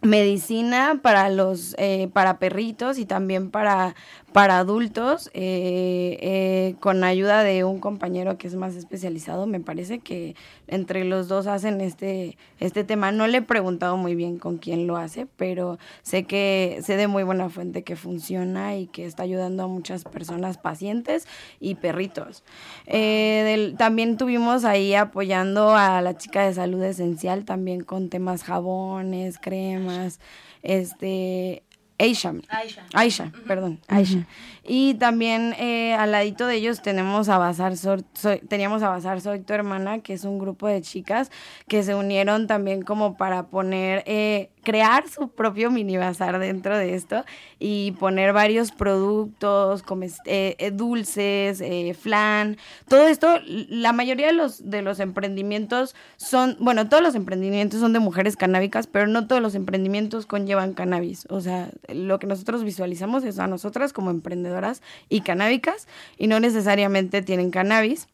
medicina 0.00 1.00
para 1.02 1.28
los 1.28 1.74
eh, 1.76 2.08
para 2.12 2.38
perritos 2.38 2.98
y 2.98 3.04
también 3.04 3.50
para 3.50 3.96
para 4.32 4.58
adultos 4.58 5.28
eh, 5.34 6.18
eh, 6.20 6.76
con 6.78 7.02
ayuda 7.02 7.42
de 7.42 7.64
un 7.64 7.80
compañero 7.80 8.38
que 8.38 8.46
es 8.46 8.54
más 8.54 8.76
especializado 8.76 9.46
me 9.46 9.58
parece 9.58 9.98
que 9.98 10.36
entre 10.68 11.04
los 11.04 11.28
dos 11.28 11.46
hacen 11.46 11.80
este 11.80 12.36
este 12.60 12.84
tema. 12.84 13.12
No 13.12 13.26
le 13.26 13.38
he 13.38 13.42
preguntado 13.42 13.96
muy 13.96 14.14
bien 14.14 14.38
con 14.38 14.58
quién 14.58 14.86
lo 14.86 14.96
hace 14.96 15.26
pero 15.36 15.78
sé 16.02 16.24
que 16.24 16.80
sé 16.82 16.96
de 16.96 17.08
muy 17.08 17.22
buena 17.22 17.48
fuente 17.48 17.84
que 17.84 17.96
funciona 17.96 18.76
y 18.76 18.86
que 18.86 19.04
está 19.04 19.22
ayudando 19.22 19.64
a 19.64 19.68
muchas 19.68 20.04
personas 20.04 20.58
pacientes 20.58 21.26
y 21.60 21.76
perritos. 21.76 22.44
Eh, 22.86 23.74
también 23.78 24.16
tuvimos 24.16 24.64
ahí 24.64 24.94
apoyando 24.94 25.74
a 25.74 26.00
la 26.02 26.16
chica 26.16 26.46
de 26.46 26.54
salud 26.54 26.82
esencial 26.82 27.44
también 27.44 27.82
con 27.82 28.08
temas 28.08 28.44
jabones 28.44 29.38
cremas 29.38 30.20
este 30.62 31.62
Aisha. 31.98 32.32
Aisha. 32.48 32.84
Aisha, 32.94 33.32
perdón, 33.46 33.80
Aisha. 33.88 34.26
Y 34.70 34.94
también 34.94 35.54
eh, 35.58 35.94
al 35.94 36.12
ladito 36.12 36.46
de 36.46 36.56
ellos 36.56 36.82
tenemos 36.82 37.28
a 37.28 37.38
Bazar 37.38 37.76
Soy- 37.76 38.04
Soy- 38.12 38.40
teníamos 38.40 38.82
a 38.82 38.90
Bazar 38.90 39.20
Soy 39.20 39.40
tu 39.40 39.52
hermana, 39.54 40.00
que 40.00 40.12
es 40.12 40.24
un 40.24 40.38
grupo 40.38 40.68
de 40.68 40.82
chicas 40.82 41.30
que 41.68 41.82
se 41.82 41.94
unieron 41.94 42.46
también 42.46 42.82
como 42.82 43.16
para 43.16 43.46
poner, 43.46 44.04
eh, 44.06 44.50
crear 44.62 45.08
su 45.08 45.28
propio 45.30 45.70
mini 45.70 45.96
bazar 45.96 46.38
dentro 46.38 46.76
de 46.76 46.94
esto 46.94 47.24
y 47.58 47.92
poner 47.92 48.34
varios 48.34 48.70
productos, 48.70 49.82
eh, 50.26 50.56
eh, 50.58 50.70
dulces, 50.70 51.62
eh, 51.62 51.94
flan, 51.98 52.58
todo 52.88 53.08
esto, 53.08 53.40
la 53.46 53.92
mayoría 53.94 54.26
de 54.26 54.34
los, 54.34 54.68
de 54.68 54.82
los 54.82 55.00
emprendimientos 55.00 55.94
son, 56.16 56.56
bueno, 56.60 56.88
todos 56.90 57.02
los 57.02 57.14
emprendimientos 57.14 57.80
son 57.80 57.94
de 57.94 57.98
mujeres 58.00 58.36
canábicas, 58.36 58.86
pero 58.86 59.06
no 59.06 59.26
todos 59.26 59.40
los 59.40 59.54
emprendimientos 59.54 60.26
conllevan 60.26 60.74
cannabis. 60.74 61.24
O 61.30 61.40
sea, 61.40 61.70
lo 61.88 62.18
que 62.18 62.26
nosotros 62.26 62.64
visualizamos 62.64 63.24
es 63.24 63.38
a 63.38 63.46
nosotras 63.46 63.92
como 63.92 64.10
emprendedoras 64.10 64.82
y 65.08 65.20
canábicas 65.22 65.88
y 66.16 66.26
no 66.26 66.40
necesariamente 66.40 67.22
tienen 67.22 67.50
cannabis. 67.50 68.08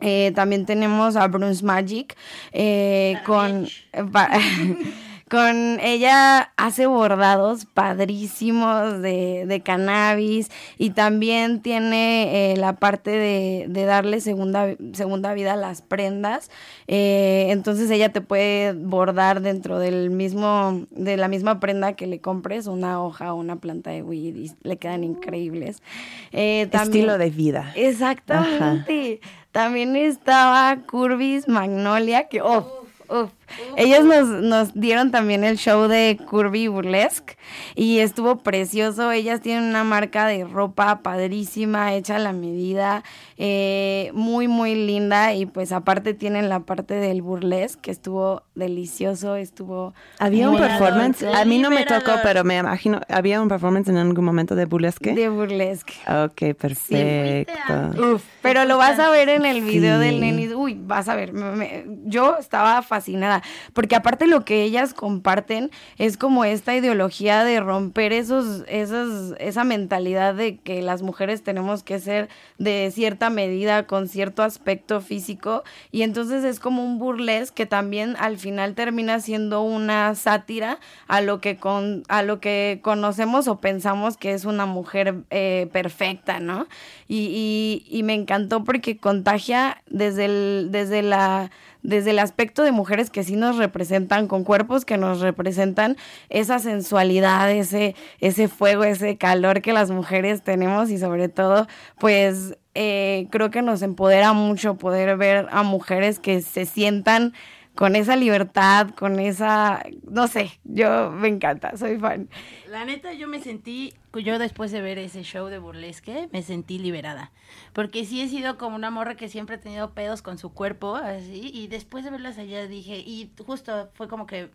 Eh, 0.00 0.32
también 0.34 0.66
tenemos 0.66 1.16
a 1.16 1.26
Bruce 1.28 1.64
Magic 1.64 2.16
eh, 2.52 3.18
con... 3.24 3.66
Con 5.28 5.80
ella 5.80 6.52
hace 6.56 6.86
bordados 6.86 7.64
padrísimos 7.64 9.02
de, 9.02 9.44
de 9.44 9.60
cannabis 9.60 10.52
y 10.78 10.90
también 10.90 11.62
tiene 11.62 12.52
eh, 12.52 12.56
la 12.56 12.76
parte 12.76 13.10
de, 13.10 13.66
de 13.68 13.84
darle 13.86 14.20
segunda, 14.20 14.68
segunda 14.92 15.34
vida 15.34 15.54
a 15.54 15.56
las 15.56 15.82
prendas. 15.82 16.48
Eh, 16.86 17.46
entonces 17.50 17.90
ella 17.90 18.12
te 18.12 18.20
puede 18.20 18.72
bordar 18.72 19.40
dentro 19.40 19.80
del 19.80 20.10
mismo, 20.10 20.82
de 20.90 21.16
la 21.16 21.26
misma 21.26 21.58
prenda 21.58 21.94
que 21.94 22.06
le 22.06 22.20
compres, 22.20 22.68
una 22.68 23.02
hoja 23.02 23.34
o 23.34 23.36
una 23.36 23.56
planta 23.56 23.90
de 23.90 24.04
weed 24.04 24.36
y 24.36 24.52
le 24.62 24.76
quedan 24.76 25.02
increíbles. 25.02 25.82
Eh, 26.30 26.68
también- 26.70 27.04
Estilo 27.04 27.18
de 27.18 27.30
vida. 27.30 27.72
Exactamente. 27.74 29.20
También 29.50 29.96
estaba 29.96 30.76
Curvis 30.88 31.48
Magnolia, 31.48 32.28
que 32.28 32.42
uf, 32.42 32.64
uf. 33.08 33.30
Ellos 33.76 34.04
nos, 34.04 34.26
nos 34.28 34.74
dieron 34.74 35.10
también 35.10 35.44
el 35.44 35.56
show 35.58 35.88
de 35.88 36.18
Curvy 36.28 36.68
Burlesque 36.68 37.36
y 37.74 37.98
estuvo 37.98 38.38
precioso. 38.38 39.12
Ellas 39.12 39.40
tienen 39.40 39.64
una 39.64 39.84
marca 39.84 40.26
de 40.26 40.44
ropa 40.44 41.00
padrísima, 41.02 41.94
hecha 41.94 42.16
a 42.16 42.18
la 42.18 42.32
medida, 42.32 43.02
eh, 43.38 44.10
muy, 44.14 44.48
muy 44.48 44.74
linda. 44.74 45.34
Y 45.34 45.46
pues 45.46 45.72
aparte 45.72 46.14
tienen 46.14 46.48
la 46.48 46.60
parte 46.60 46.94
del 46.94 47.22
burlesque, 47.22 47.80
que 47.82 47.90
estuvo 47.90 48.42
delicioso, 48.54 49.36
estuvo... 49.36 49.94
Había 50.18 50.48
un 50.50 50.56
performance, 50.56 51.22
a 51.22 51.44
mí 51.44 51.58
no 51.58 51.70
me 51.70 51.84
tocó, 51.84 52.12
pero 52.22 52.42
me 52.44 52.56
imagino, 52.58 53.00
¿había 53.08 53.40
un 53.40 53.48
performance 53.48 53.88
en 53.88 53.96
algún 53.96 54.24
momento 54.24 54.54
de 54.54 54.64
burlesque? 54.64 55.12
De 55.14 55.28
burlesque. 55.28 55.94
Ok, 56.08 56.56
perfecto. 56.58 58.12
Uf, 58.14 58.22
pero 58.42 58.64
lo 58.64 58.78
vas 58.78 58.98
a 58.98 59.10
ver 59.10 59.28
en 59.28 59.44
el 59.44 59.60
video 59.62 59.98
Sí. 60.00 60.04
del 60.06 60.20
neni. 60.20 60.48
Uy, 60.54 60.76
vas 60.80 61.08
a 61.08 61.14
ver. 61.14 61.32
me- 61.32 61.52
me- 61.56 61.84
yo 62.04 62.36
estaba 62.38 62.82
fascinada. 62.82 63.35
Porque 63.72 63.96
aparte 63.96 64.26
lo 64.26 64.44
que 64.44 64.62
ellas 64.62 64.94
comparten 64.94 65.70
es 65.98 66.16
como 66.16 66.44
esta 66.44 66.74
ideología 66.74 67.44
de 67.44 67.60
romper 67.60 68.12
esos, 68.12 68.64
esos, 68.68 69.34
esa 69.38 69.64
mentalidad 69.64 70.34
de 70.34 70.58
que 70.58 70.82
las 70.82 71.02
mujeres 71.02 71.42
tenemos 71.42 71.82
que 71.82 71.98
ser 71.98 72.28
de 72.58 72.90
cierta 72.94 73.30
medida, 73.30 73.86
con 73.86 74.08
cierto 74.08 74.42
aspecto 74.42 75.00
físico. 75.00 75.64
Y 75.90 76.02
entonces 76.02 76.44
es 76.44 76.60
como 76.60 76.84
un 76.84 76.98
burles 76.98 77.52
que 77.52 77.66
también 77.66 78.16
al 78.18 78.38
final 78.38 78.74
termina 78.74 79.20
siendo 79.20 79.62
una 79.62 80.14
sátira 80.14 80.78
a 81.08 81.20
lo 81.20 81.40
que 81.40 81.56
con, 81.56 82.02
a 82.08 82.22
lo 82.22 82.40
que 82.40 82.80
conocemos 82.82 83.48
o 83.48 83.60
pensamos 83.60 84.16
que 84.16 84.32
es 84.32 84.44
una 84.44 84.66
mujer 84.66 85.22
eh, 85.30 85.68
perfecta, 85.72 86.40
¿no? 86.40 86.66
Y, 87.08 87.84
y, 87.90 87.96
y 87.96 88.02
me 88.02 88.14
encantó 88.14 88.64
porque 88.64 88.96
contagia 88.96 89.82
desde 89.86 90.26
el, 90.26 90.68
desde 90.70 91.02
la 91.02 91.50
desde 91.82 92.10
el 92.10 92.18
aspecto 92.18 92.62
de 92.62 92.72
mujeres 92.72 93.10
que 93.10 93.24
sí 93.24 93.36
nos 93.36 93.56
representan, 93.56 94.28
con 94.28 94.44
cuerpos 94.44 94.84
que 94.84 94.96
nos 94.96 95.20
representan 95.20 95.96
esa 96.28 96.58
sensualidad, 96.58 97.50
ese, 97.50 97.94
ese 98.20 98.48
fuego, 98.48 98.84
ese 98.84 99.16
calor 99.16 99.62
que 99.62 99.72
las 99.72 99.90
mujeres 99.90 100.42
tenemos 100.42 100.90
y 100.90 100.98
sobre 100.98 101.28
todo, 101.28 101.66
pues 101.98 102.56
eh, 102.74 103.28
creo 103.30 103.50
que 103.50 103.62
nos 103.62 103.82
empodera 103.82 104.32
mucho 104.32 104.76
poder 104.76 105.16
ver 105.16 105.46
a 105.50 105.62
mujeres 105.62 106.18
que 106.18 106.42
se 106.42 106.66
sientan 106.66 107.32
con 107.76 107.94
esa 107.94 108.16
libertad, 108.16 108.90
con 108.90 109.20
esa, 109.20 109.84
no 110.08 110.26
sé, 110.26 110.58
yo 110.64 111.10
me 111.10 111.28
encanta, 111.28 111.76
soy 111.76 111.98
fan. 111.98 112.28
La 112.68 112.84
neta, 112.84 113.12
yo 113.12 113.28
me 113.28 113.40
sentí, 113.40 113.92
yo 114.14 114.38
después 114.38 114.72
de 114.72 114.80
ver 114.80 114.98
ese 114.98 115.22
show 115.22 115.46
de 115.46 115.58
burlesque, 115.58 116.28
me 116.32 116.42
sentí 116.42 116.78
liberada. 116.78 117.30
Porque 117.74 118.04
sí 118.04 118.22
he 118.22 118.28
sido 118.28 118.56
como 118.56 118.76
una 118.76 118.90
morra 118.90 119.14
que 119.14 119.28
siempre 119.28 119.56
ha 119.56 119.60
tenido 119.60 119.92
pedos 119.92 120.22
con 120.22 120.38
su 120.38 120.52
cuerpo, 120.52 120.96
así, 120.96 121.50
y 121.54 121.68
después 121.68 122.02
de 122.02 122.10
verlas 122.10 122.38
allá 122.38 122.66
dije, 122.66 122.96
y 122.96 123.30
justo 123.46 123.90
fue 123.94 124.08
como 124.08 124.26
que 124.26 124.48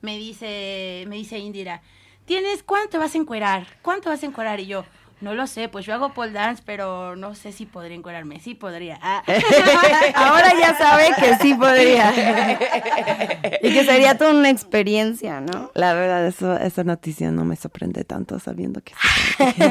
me 0.00 0.16
dice, 0.16 1.04
me 1.08 1.16
dice 1.16 1.38
Indira, 1.38 1.82
¿tienes 2.24 2.62
cuánto 2.62 3.00
vas 3.00 3.14
a 3.14 3.18
encuerar? 3.18 3.66
¿Cuánto 3.82 4.08
vas 4.08 4.22
a 4.22 4.26
encuerar? 4.26 4.60
Y 4.60 4.66
yo, 4.66 4.84
no 5.20 5.34
lo 5.34 5.46
sé, 5.48 5.68
pues 5.68 5.84
yo 5.84 5.94
hago 5.94 6.14
pole 6.14 6.32
dance, 6.32 6.62
pero 6.64 7.16
no 7.16 7.34
sé 7.34 7.50
si 7.50 7.66
podría 7.66 7.96
encuerarme. 7.96 8.38
Sí 8.38 8.54
podría. 8.54 8.98
Ah. 9.02 9.22
Ahora 10.14 10.52
ya 10.60 10.78
sabe 10.78 11.08
que 11.18 11.36
sí 11.38 11.54
podría. 11.54 12.12
y 13.62 13.72
que 13.72 13.84
sería 13.84 14.16
toda 14.16 14.30
una 14.30 14.50
experiencia, 14.50 15.40
¿no? 15.40 15.72
La 15.74 15.92
verdad, 15.94 16.24
eso, 16.26 16.56
esa 16.56 16.84
noticia 16.84 17.32
no 17.32 17.44
me 17.44 17.56
sorprende 17.56 18.04
tanto 18.04 18.38
sabiendo 18.38 18.80
que 18.80 18.92
sí. 18.94 19.44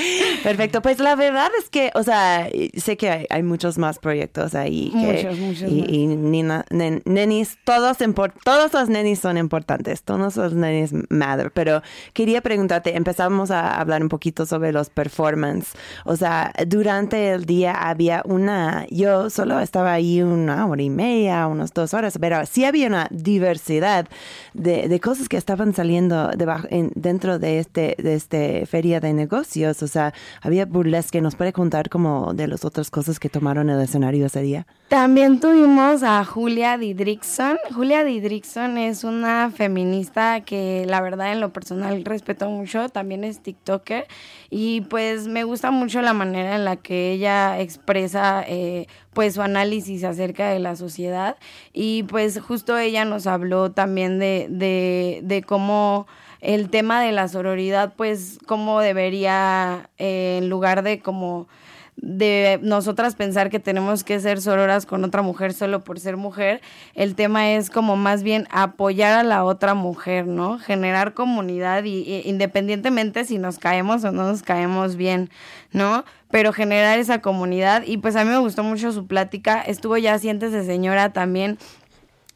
Perfecto, 0.42 0.82
pues 0.82 0.98
la 1.00 1.14
verdad 1.16 1.50
es 1.58 1.68
que, 1.68 1.90
o 1.94 2.02
sea, 2.02 2.48
sé 2.76 2.96
que 2.96 3.10
hay, 3.10 3.26
hay 3.30 3.42
muchos 3.42 3.78
más 3.78 3.98
proyectos 3.98 4.54
ahí. 4.54 4.90
que- 4.92 5.24
Muchos, 5.24 5.38
muchos 5.38 5.70
Y, 5.70 5.80
más. 5.80 5.90
y 5.90 6.06
nina- 6.06 6.64
nen- 6.70 7.02
nenis, 7.04 7.58
todos, 7.64 7.98
todos 8.44 8.72
los 8.72 8.88
nenis 8.88 9.18
son 9.18 9.36
importantes, 9.36 10.02
todos 10.02 10.36
los 10.36 10.54
nenis 10.54 10.92
matter, 11.10 11.50
pero 11.52 11.82
quería 12.12 12.40
preguntarte, 12.40 12.96
empezamos 12.96 13.50
a 13.50 13.78
hablar 13.80 14.02
un 14.02 14.08
poquito 14.08 14.46
sobre 14.46 14.72
los 14.72 14.90
performance, 14.90 15.72
o 16.04 16.16
sea, 16.16 16.52
durante 16.66 17.30
el 17.32 17.44
día 17.44 17.72
había 17.72 18.22
una, 18.24 18.86
yo 18.90 19.30
solo 19.30 19.60
estaba 19.60 19.92
ahí 19.92 20.22
una 20.22 20.66
hora 20.66 20.82
y 20.82 20.90
media, 20.90 21.46
unas 21.46 21.72
dos 21.74 21.94
horas, 21.94 22.16
pero 22.20 22.44
sí 22.46 22.64
había 22.64 22.86
una 22.86 23.08
diversidad 23.10 24.06
de, 24.54 24.88
de 24.88 25.00
cosas 25.00 25.28
que 25.28 25.36
estaban 25.36 25.74
saliendo 25.74 26.28
debajo, 26.36 26.66
en- 26.70 26.92
dentro 26.94 27.38
de 27.38 27.58
este, 27.58 27.96
de 27.98 28.14
este 28.14 28.66
feria 28.66 29.00
de 29.00 29.12
negocios, 29.12 29.82
o 29.82 29.88
sea, 29.90 30.14
había 30.40 30.64
burlesque, 30.64 31.20
¿nos 31.20 31.36
puede 31.36 31.52
contar 31.52 31.90
como 31.90 32.32
de 32.32 32.48
las 32.48 32.64
otras 32.64 32.90
cosas 32.90 33.20
que 33.20 33.28
tomaron 33.28 33.68
el 33.68 33.80
escenario 33.80 34.26
ese 34.26 34.40
día? 34.40 34.66
También 34.88 35.38
tuvimos 35.38 36.02
a 36.02 36.24
Julia 36.24 36.76
Didrikson. 36.76 37.58
Julia 37.72 38.02
Didrikson 38.02 38.76
es 38.76 39.04
una 39.04 39.52
feminista 39.54 40.40
que 40.40 40.84
la 40.88 41.00
verdad 41.00 41.32
en 41.32 41.40
lo 41.40 41.52
personal 41.52 42.04
respeto 42.04 42.48
mucho, 42.48 42.88
también 42.88 43.22
es 43.22 43.40
TikToker 43.40 44.06
y 44.50 44.80
pues 44.82 45.28
me 45.28 45.44
gusta 45.44 45.70
mucho 45.70 46.02
la 46.02 46.12
manera 46.12 46.56
en 46.56 46.64
la 46.64 46.76
que 46.76 47.12
ella 47.12 47.60
expresa 47.60 48.42
eh, 48.46 48.86
pues 49.12 49.34
su 49.34 49.42
análisis 49.42 50.02
acerca 50.04 50.50
de 50.50 50.58
la 50.58 50.76
sociedad 50.76 51.36
y 51.72 52.02
pues 52.04 52.40
justo 52.40 52.76
ella 52.76 53.04
nos 53.04 53.26
habló 53.26 53.70
también 53.70 54.18
de, 54.18 54.48
de, 54.50 55.20
de 55.22 55.42
cómo 55.42 56.06
el 56.40 56.70
tema 56.70 57.02
de 57.02 57.12
la 57.12 57.28
sororidad 57.28 57.92
pues 57.96 58.38
cómo 58.46 58.80
debería 58.80 59.90
eh, 59.98 60.38
en 60.38 60.48
lugar 60.48 60.82
de 60.82 61.00
como 61.00 61.48
de 61.96 62.58
nosotras 62.62 63.14
pensar 63.14 63.50
que 63.50 63.60
tenemos 63.60 64.04
que 64.04 64.20
ser 64.20 64.40
sororas 64.40 64.86
con 64.86 65.04
otra 65.04 65.20
mujer 65.20 65.52
solo 65.52 65.84
por 65.84 66.00
ser 66.00 66.16
mujer, 66.16 66.62
el 66.94 67.14
tema 67.14 67.52
es 67.52 67.68
como 67.68 67.96
más 67.96 68.22
bien 68.22 68.48
apoyar 68.50 69.12
a 69.18 69.22
la 69.22 69.44
otra 69.44 69.74
mujer, 69.74 70.26
¿no? 70.26 70.58
Generar 70.58 71.12
comunidad 71.12 71.84
y, 71.84 72.22
independientemente 72.24 73.24
si 73.24 73.38
nos 73.38 73.58
caemos 73.58 74.02
o 74.04 74.12
no 74.12 74.24
nos 74.24 74.42
caemos 74.42 74.96
bien, 74.96 75.30
¿no? 75.72 76.04
Pero 76.30 76.52
generar 76.54 76.98
esa 76.98 77.20
comunidad 77.20 77.82
y 77.84 77.98
pues 77.98 78.16
a 78.16 78.24
mí 78.24 78.30
me 78.30 78.38
gustó 78.38 78.62
mucho 78.62 78.92
su 78.92 79.06
plática, 79.06 79.60
estuvo 79.60 79.98
ya 79.98 80.18
Sientes 80.18 80.52
de 80.52 80.64
Señora 80.64 81.12
también 81.12 81.58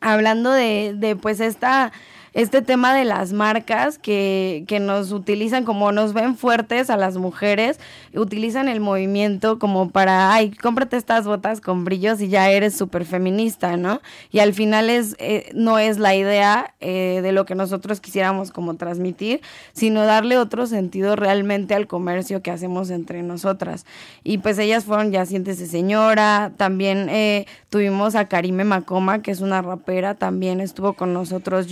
hablando 0.01 0.51
de, 0.53 0.93
de 0.95 1.17
pues 1.17 1.41
esta 1.41 1.91
este 2.35 2.63
tema 2.63 2.95
de 2.95 3.05
las 3.05 3.33
marcas 3.33 3.99
que, 3.99 4.65
que 4.67 4.81
nos 4.81 5.13
utilizan 5.13 5.65
como 5.65 5.93
nos 5.93 6.13
ven 6.13 6.37
fuertes 6.37 6.91
a 6.91 6.97
las 6.97 7.17
mujeres, 7.17 7.79
utilizan 8.13 8.69
el 8.69 8.81
movimiento 8.81 9.59
como 9.61 9.91
para, 9.91 10.33
ay, 10.33 10.51
cómprate 10.51 10.97
estas 10.97 11.27
botas 11.27 11.61
con 11.61 11.85
brillos 11.85 12.21
y 12.21 12.29
ya 12.29 12.51
eres 12.51 12.77
súper 12.77 13.05
feminista, 13.05 13.77
¿no? 13.77 14.01
Y 14.33 14.41
al 14.41 14.53
final 14.53 14.91
es, 14.91 15.15
eh, 15.21 15.51
no 15.55 15.79
es 15.79 15.99
la 15.99 16.15
idea 16.17 16.75
eh, 16.81 17.21
de 17.23 17.33
lo 17.33 17.47
que 17.47 17.55
nosotros 17.55 18.01
quisiéramos 18.01 18.51
como 18.51 18.75
transmitir, 18.75 19.41
sino 19.73 20.05
darle 20.05 20.37
otro 20.37 20.67
sentido 20.67 21.17
realmente 21.17 21.75
al 21.75 21.87
comercio 21.87 22.43
que 22.43 22.51
hacemos 22.51 22.91
entre 22.91 23.23
nosotras. 23.23 23.87
Y 24.25 24.39
pues 24.39 24.59
ellas 24.59 24.85
fueron 24.85 25.13
ya 25.13 25.25
Siéntese 25.25 25.67
Señora, 25.67 26.53
también 26.57 27.09
eh, 27.11 27.47
tuvimos 27.71 28.17
a 28.17 28.27
Karime 28.27 28.65
Macoma, 28.65 29.23
que 29.23 29.31
es 29.31 29.41
una 29.41 29.63
rapera, 29.63 30.15
también 30.15 30.61
estuvo 30.61 30.95
con 30.95 31.13
nosotros 31.13 31.69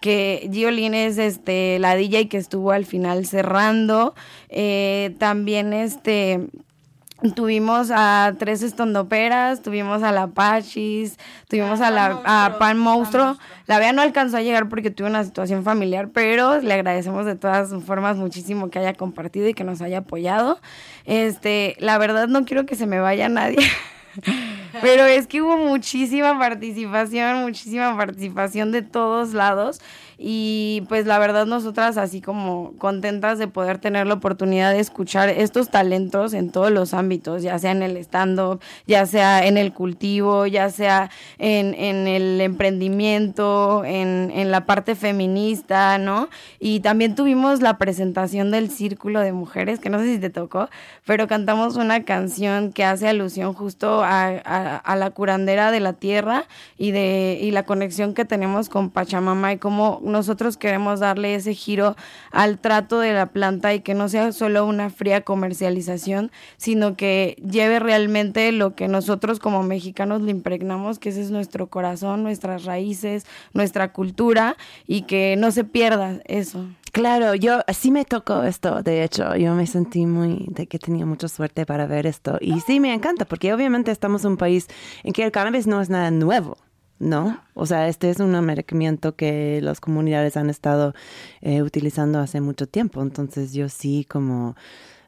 Que 0.00 0.48
Yolín 0.50 0.94
es 0.94 1.18
este, 1.18 1.78
la 1.78 1.94
DJ 1.96 2.28
que 2.28 2.36
estuvo 2.36 2.72
al 2.72 2.86
final 2.86 3.26
cerrando, 3.26 4.14
eh, 4.48 5.14
también 5.18 5.72
este... 5.72 6.48
Tuvimos 7.34 7.90
a 7.92 8.32
tres 8.38 8.62
estondoperas, 8.62 9.60
tuvimos 9.60 10.02
a 10.02 10.10
la 10.10 10.28
Pachis, 10.28 11.18
tuvimos 11.48 11.82
A 11.82 11.90
la, 11.90 12.22
Pan 12.58 12.78
a 12.78 12.80
Monstruo, 12.80 13.24
Pan. 13.34 13.38
La 13.66 13.78
vea 13.78 13.92
no 13.92 14.00
alcanzó 14.00 14.38
a 14.38 14.40
llegar 14.40 14.70
porque 14.70 14.90
tuvo 14.90 15.08
una 15.08 15.22
situación 15.22 15.62
familiar, 15.62 16.08
pero 16.14 16.62
le 16.62 16.72
agradecemos 16.72 17.26
de 17.26 17.36
todas 17.36 17.74
formas 17.84 18.16
muchísimo 18.16 18.70
que 18.70 18.78
haya 18.78 18.94
compartido 18.94 19.46
y 19.48 19.52
que 19.52 19.64
nos 19.64 19.82
haya 19.82 19.98
apoyado. 19.98 20.60
Este, 21.04 21.76
la 21.78 21.98
verdad 21.98 22.26
no 22.26 22.46
quiero 22.46 22.64
que 22.64 22.74
se 22.74 22.86
me 22.86 23.00
vaya 23.00 23.28
nadie. 23.28 23.58
Pero 24.80 25.04
es 25.04 25.26
que 25.26 25.42
hubo 25.42 25.56
muchísima 25.56 26.38
participación, 26.38 27.42
muchísima 27.42 27.96
participación 27.96 28.72
de 28.72 28.82
todos 28.82 29.34
lados 29.34 29.80
y 30.22 30.82
pues 30.90 31.06
la 31.06 31.18
verdad 31.18 31.46
nosotras 31.46 31.96
así 31.96 32.20
como 32.20 32.74
contentas 32.76 33.38
de 33.38 33.48
poder 33.48 33.78
tener 33.78 34.06
la 34.06 34.14
oportunidad 34.14 34.70
de 34.72 34.80
escuchar 34.80 35.30
estos 35.30 35.70
talentos 35.70 36.34
en 36.34 36.50
todos 36.50 36.70
los 36.70 36.92
ámbitos, 36.92 37.42
ya 37.42 37.58
sea 37.58 37.70
en 37.72 37.82
el 37.82 37.96
stand-up, 37.96 38.60
ya 38.86 39.06
sea 39.06 39.46
en 39.46 39.56
el 39.56 39.72
cultivo, 39.72 40.46
ya 40.46 40.68
sea 40.68 41.10
en, 41.38 41.72
en 41.74 42.06
el 42.06 42.38
emprendimiento, 42.42 43.84
en, 43.84 44.30
en 44.34 44.50
la 44.50 44.66
parte 44.66 44.94
feminista, 44.94 45.96
¿no? 45.98 46.28
Y 46.58 46.80
también 46.80 47.14
tuvimos 47.14 47.62
la 47.62 47.78
presentación 47.78 48.50
del 48.50 48.70
Círculo 48.70 49.20
de 49.20 49.32
Mujeres, 49.32 49.78
que 49.80 49.88
no 49.90 49.98
sé 50.00 50.14
si 50.14 50.18
te 50.18 50.28
tocó, 50.30 50.68
pero 51.06 51.28
cantamos 51.28 51.76
una 51.76 52.04
canción 52.04 52.72
que 52.72 52.84
hace 52.84 53.08
alusión 53.08 53.54
justo 53.54 54.02
a, 54.04 54.26
a- 54.44 54.76
a 54.76 54.96
la 54.96 55.10
curandera 55.10 55.70
de 55.70 55.80
la 55.80 55.94
tierra 55.94 56.44
y, 56.76 56.90
de, 56.90 57.38
y 57.40 57.52
la 57.52 57.64
conexión 57.64 58.12
que 58.12 58.24
tenemos 58.26 58.68
con 58.68 58.90
Pachamama 58.90 59.52
y 59.52 59.58
cómo 59.58 59.98
nosotros 60.10 60.56
queremos 60.56 61.00
darle 61.00 61.34
ese 61.34 61.54
giro 61.54 61.96
al 62.30 62.58
trato 62.58 63.00
de 63.00 63.12
la 63.12 63.26
planta 63.26 63.72
y 63.74 63.80
que 63.80 63.94
no 63.94 64.08
sea 64.08 64.32
solo 64.32 64.66
una 64.66 64.90
fría 64.90 65.22
comercialización, 65.22 66.30
sino 66.56 66.96
que 66.96 67.36
lleve 67.48 67.78
realmente 67.78 68.52
lo 68.52 68.74
que 68.74 68.88
nosotros 68.88 69.38
como 69.38 69.62
mexicanos 69.62 70.22
le 70.22 70.30
impregnamos, 70.30 70.98
que 70.98 71.10
ese 71.10 71.22
es 71.22 71.30
nuestro 71.30 71.68
corazón, 71.68 72.22
nuestras 72.22 72.64
raíces, 72.64 73.24
nuestra 73.52 73.92
cultura 73.92 74.56
y 74.86 75.02
que 75.02 75.36
no 75.38 75.50
se 75.50 75.64
pierda 75.64 76.20
eso. 76.26 76.66
Claro, 76.92 77.36
yo 77.36 77.60
sí 77.72 77.92
me 77.92 78.04
tocó 78.04 78.42
esto, 78.42 78.82
de 78.82 79.04
hecho, 79.04 79.36
yo 79.36 79.54
me 79.54 79.66
sentí 79.68 80.06
muy, 80.06 80.46
de 80.48 80.66
que 80.66 80.80
tenía 80.80 81.06
mucha 81.06 81.28
suerte 81.28 81.64
para 81.64 81.86
ver 81.86 82.06
esto. 82.06 82.36
Y 82.40 82.60
sí 82.60 82.80
me 82.80 82.92
encanta, 82.92 83.24
porque 83.26 83.54
obviamente 83.54 83.92
estamos 83.92 84.24
en 84.24 84.32
un 84.32 84.36
país 84.36 84.66
en 85.04 85.12
que 85.12 85.22
el 85.22 85.30
cannabis 85.30 85.68
no 85.68 85.80
es 85.80 85.88
nada 85.88 86.10
nuevo, 86.10 86.56
¿no? 87.00 87.40
O 87.54 87.66
sea, 87.66 87.88
este 87.88 88.10
es 88.10 88.20
un 88.20 88.38
medicamento 88.44 89.16
que 89.16 89.60
las 89.62 89.80
comunidades 89.80 90.36
han 90.36 90.50
estado 90.50 90.94
eh, 91.40 91.62
utilizando 91.62 92.20
hace 92.20 92.40
mucho 92.40 92.68
tiempo. 92.68 93.02
Entonces 93.02 93.52
yo 93.52 93.68
sí 93.68 94.06
como, 94.08 94.54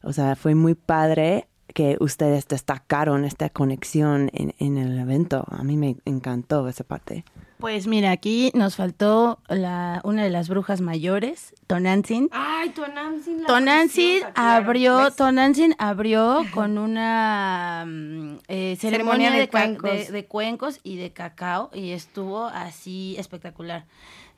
o 0.02 0.12
sea, 0.12 0.34
fue 0.34 0.56
muy 0.56 0.74
padre 0.74 1.46
que 1.72 1.96
ustedes 2.00 2.48
destacaron 2.48 3.24
esta 3.24 3.48
conexión 3.50 4.30
en, 4.32 4.54
en 4.58 4.78
el 4.78 4.98
evento. 4.98 5.44
A 5.48 5.62
mí 5.62 5.76
me 5.76 5.96
encantó 6.04 6.66
esa 6.66 6.82
parte. 6.82 7.24
Pues 7.62 7.86
mira, 7.86 8.10
aquí 8.10 8.50
nos 8.54 8.74
faltó 8.76 9.38
la, 9.48 10.00
una 10.04 10.24
de 10.24 10.30
las 10.30 10.48
brujas 10.48 10.80
mayores, 10.80 11.54
Tonantzin. 11.68 12.28
Ay, 12.32 12.70
Tonantzin. 12.70 13.44
Tonantzin 13.46 14.20
abrió, 14.34 15.12
Tonantzin 15.12 15.74
abrió 15.78 16.42
con 16.52 16.76
una 16.76 17.84
mm, 17.86 18.34
eh, 18.48 18.76
ceremonia, 18.80 19.30
Ceremonia 19.30 19.30
de 19.30 19.38
de, 19.38 19.48
ca- 19.48 19.60
cuencos. 19.60 19.90
de- 19.90 20.12
de 20.12 20.24
cuencos 20.26 20.80
y 20.82 20.96
de 20.96 21.12
cacao 21.12 21.70
y 21.72 21.92
estuvo 21.92 22.46
así 22.46 23.14
espectacular. 23.16 23.84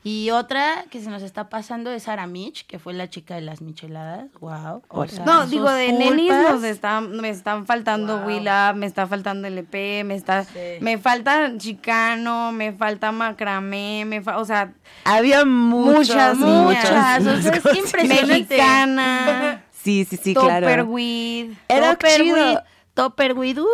Y 0.06 0.28
otra 0.32 0.84
que 0.90 1.00
se 1.00 1.08
nos 1.08 1.22
está 1.22 1.48
pasando 1.48 1.90
es 1.90 2.02
Sara 2.02 2.26
Mitch, 2.26 2.66
que 2.66 2.78
fue 2.78 2.92
la 2.92 3.08
chica 3.08 3.36
de 3.36 3.40
las 3.40 3.62
micheladas. 3.62 4.26
Wow. 4.38 4.82
O 4.88 5.08
sea, 5.08 5.24
No, 5.24 5.46
digo, 5.46 5.70
de 5.70 5.92
nenis 5.94 6.30
pulpas. 6.30 6.52
nos 6.56 6.64
están, 6.64 7.16
me 7.16 7.30
están 7.30 7.64
faltando 7.64 8.18
Willa, 8.26 8.74
me 8.74 8.84
está 8.84 9.06
faltando 9.06 9.48
LP, 9.48 10.04
me 10.04 10.14
está, 10.14 10.44
Sí. 10.44 10.58
me 10.82 10.98
falta 10.98 11.56
chicano, 11.56 12.52
me 12.52 12.74
falta 12.74 13.12
macramé, 13.12 14.04
me 14.06 14.20
fa- 14.20 14.36
o 14.38 14.44
sea, 14.44 14.74
Había 15.04 15.46
muchas, 15.46 16.36
Muchas, 16.36 17.22
Muchas, 17.22 17.26
o 17.26 17.40
sea, 17.42 17.52
es 17.52 17.78
impresionante. 17.78 18.26
mexicana, 18.26 19.64
Sí, 19.70 20.04
sí, 20.08 20.18
sí, 20.22 20.34
claro. 20.34 20.66
Tupperweed. 20.66 21.52
Era 21.68 21.92
Tupperware, 21.92 22.22
chido. 22.50 22.62
Topperweed, 22.94 23.58
uh. 23.58 23.66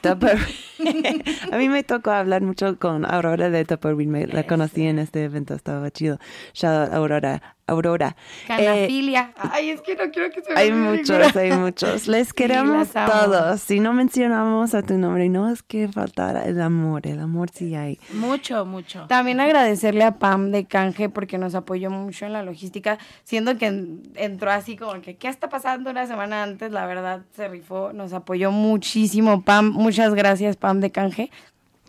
Tupper. 0.00 0.38
a 1.52 1.56
mí 1.56 1.68
me 1.68 1.82
tocó 1.82 2.10
hablar 2.10 2.42
mucho 2.42 2.78
con 2.78 3.04
Aurora 3.04 3.50
de 3.50 3.64
Tupperware. 3.64 4.06
Me 4.06 4.26
la 4.26 4.46
conocí 4.46 4.86
en 4.86 4.98
este 4.98 5.24
evento, 5.24 5.54
estaba 5.54 5.90
chido. 5.90 6.18
Shout 6.54 6.88
out 6.88 6.92
Aurora. 6.94 7.42
Aurora. 7.68 8.14
Eh, 8.44 8.46
Canafilia. 8.46 9.32
Ay, 9.36 9.70
es 9.70 9.80
que 9.80 9.96
no 9.96 10.08
quiero 10.12 10.30
que 10.30 10.40
se 10.40 10.52
me 10.54 10.60
hay 10.60 10.70
muchos, 10.70 11.34
hay 11.34 11.50
muchos. 11.50 12.06
Les 12.06 12.32
queremos 12.32 12.90
todos. 12.92 13.60
Si 13.60 13.80
no 13.80 13.92
mencionamos 13.92 14.72
a 14.74 14.82
tu 14.82 14.96
nombre, 14.98 15.28
no 15.28 15.50
es 15.50 15.64
que 15.64 15.88
faltara 15.88 16.44
el 16.44 16.60
amor. 16.60 17.08
El 17.08 17.18
amor 17.18 17.50
sí 17.52 17.74
hay. 17.74 17.98
Mucho, 18.14 18.64
mucho. 18.66 19.06
También 19.08 19.40
agradecerle 19.40 20.04
a 20.04 20.12
Pam 20.12 20.52
de 20.52 20.66
Canje 20.66 21.08
porque 21.08 21.38
nos 21.38 21.56
apoyó 21.56 21.90
mucho 21.90 22.24
en 22.26 22.34
la 22.34 22.44
logística, 22.44 22.98
siendo 23.24 23.58
que 23.58 23.66
en- 23.66 24.02
entró 24.14 24.52
así 24.52 24.76
como 24.76 25.00
que, 25.00 25.16
¿qué 25.16 25.26
está 25.26 25.48
pasando 25.48 25.90
una 25.90 26.06
semana 26.06 26.44
antes? 26.44 26.70
La 26.70 26.86
verdad, 26.86 27.22
se 27.34 27.48
rifó, 27.48 27.92
nos 27.92 28.12
apoyó 28.12 28.52
muchísimo 28.52 29.42
Pam. 29.42 29.72
Muchas 29.72 30.14
gracias, 30.14 30.56
Pam 30.56 30.65
de 30.74 30.90
Canje. 30.90 31.30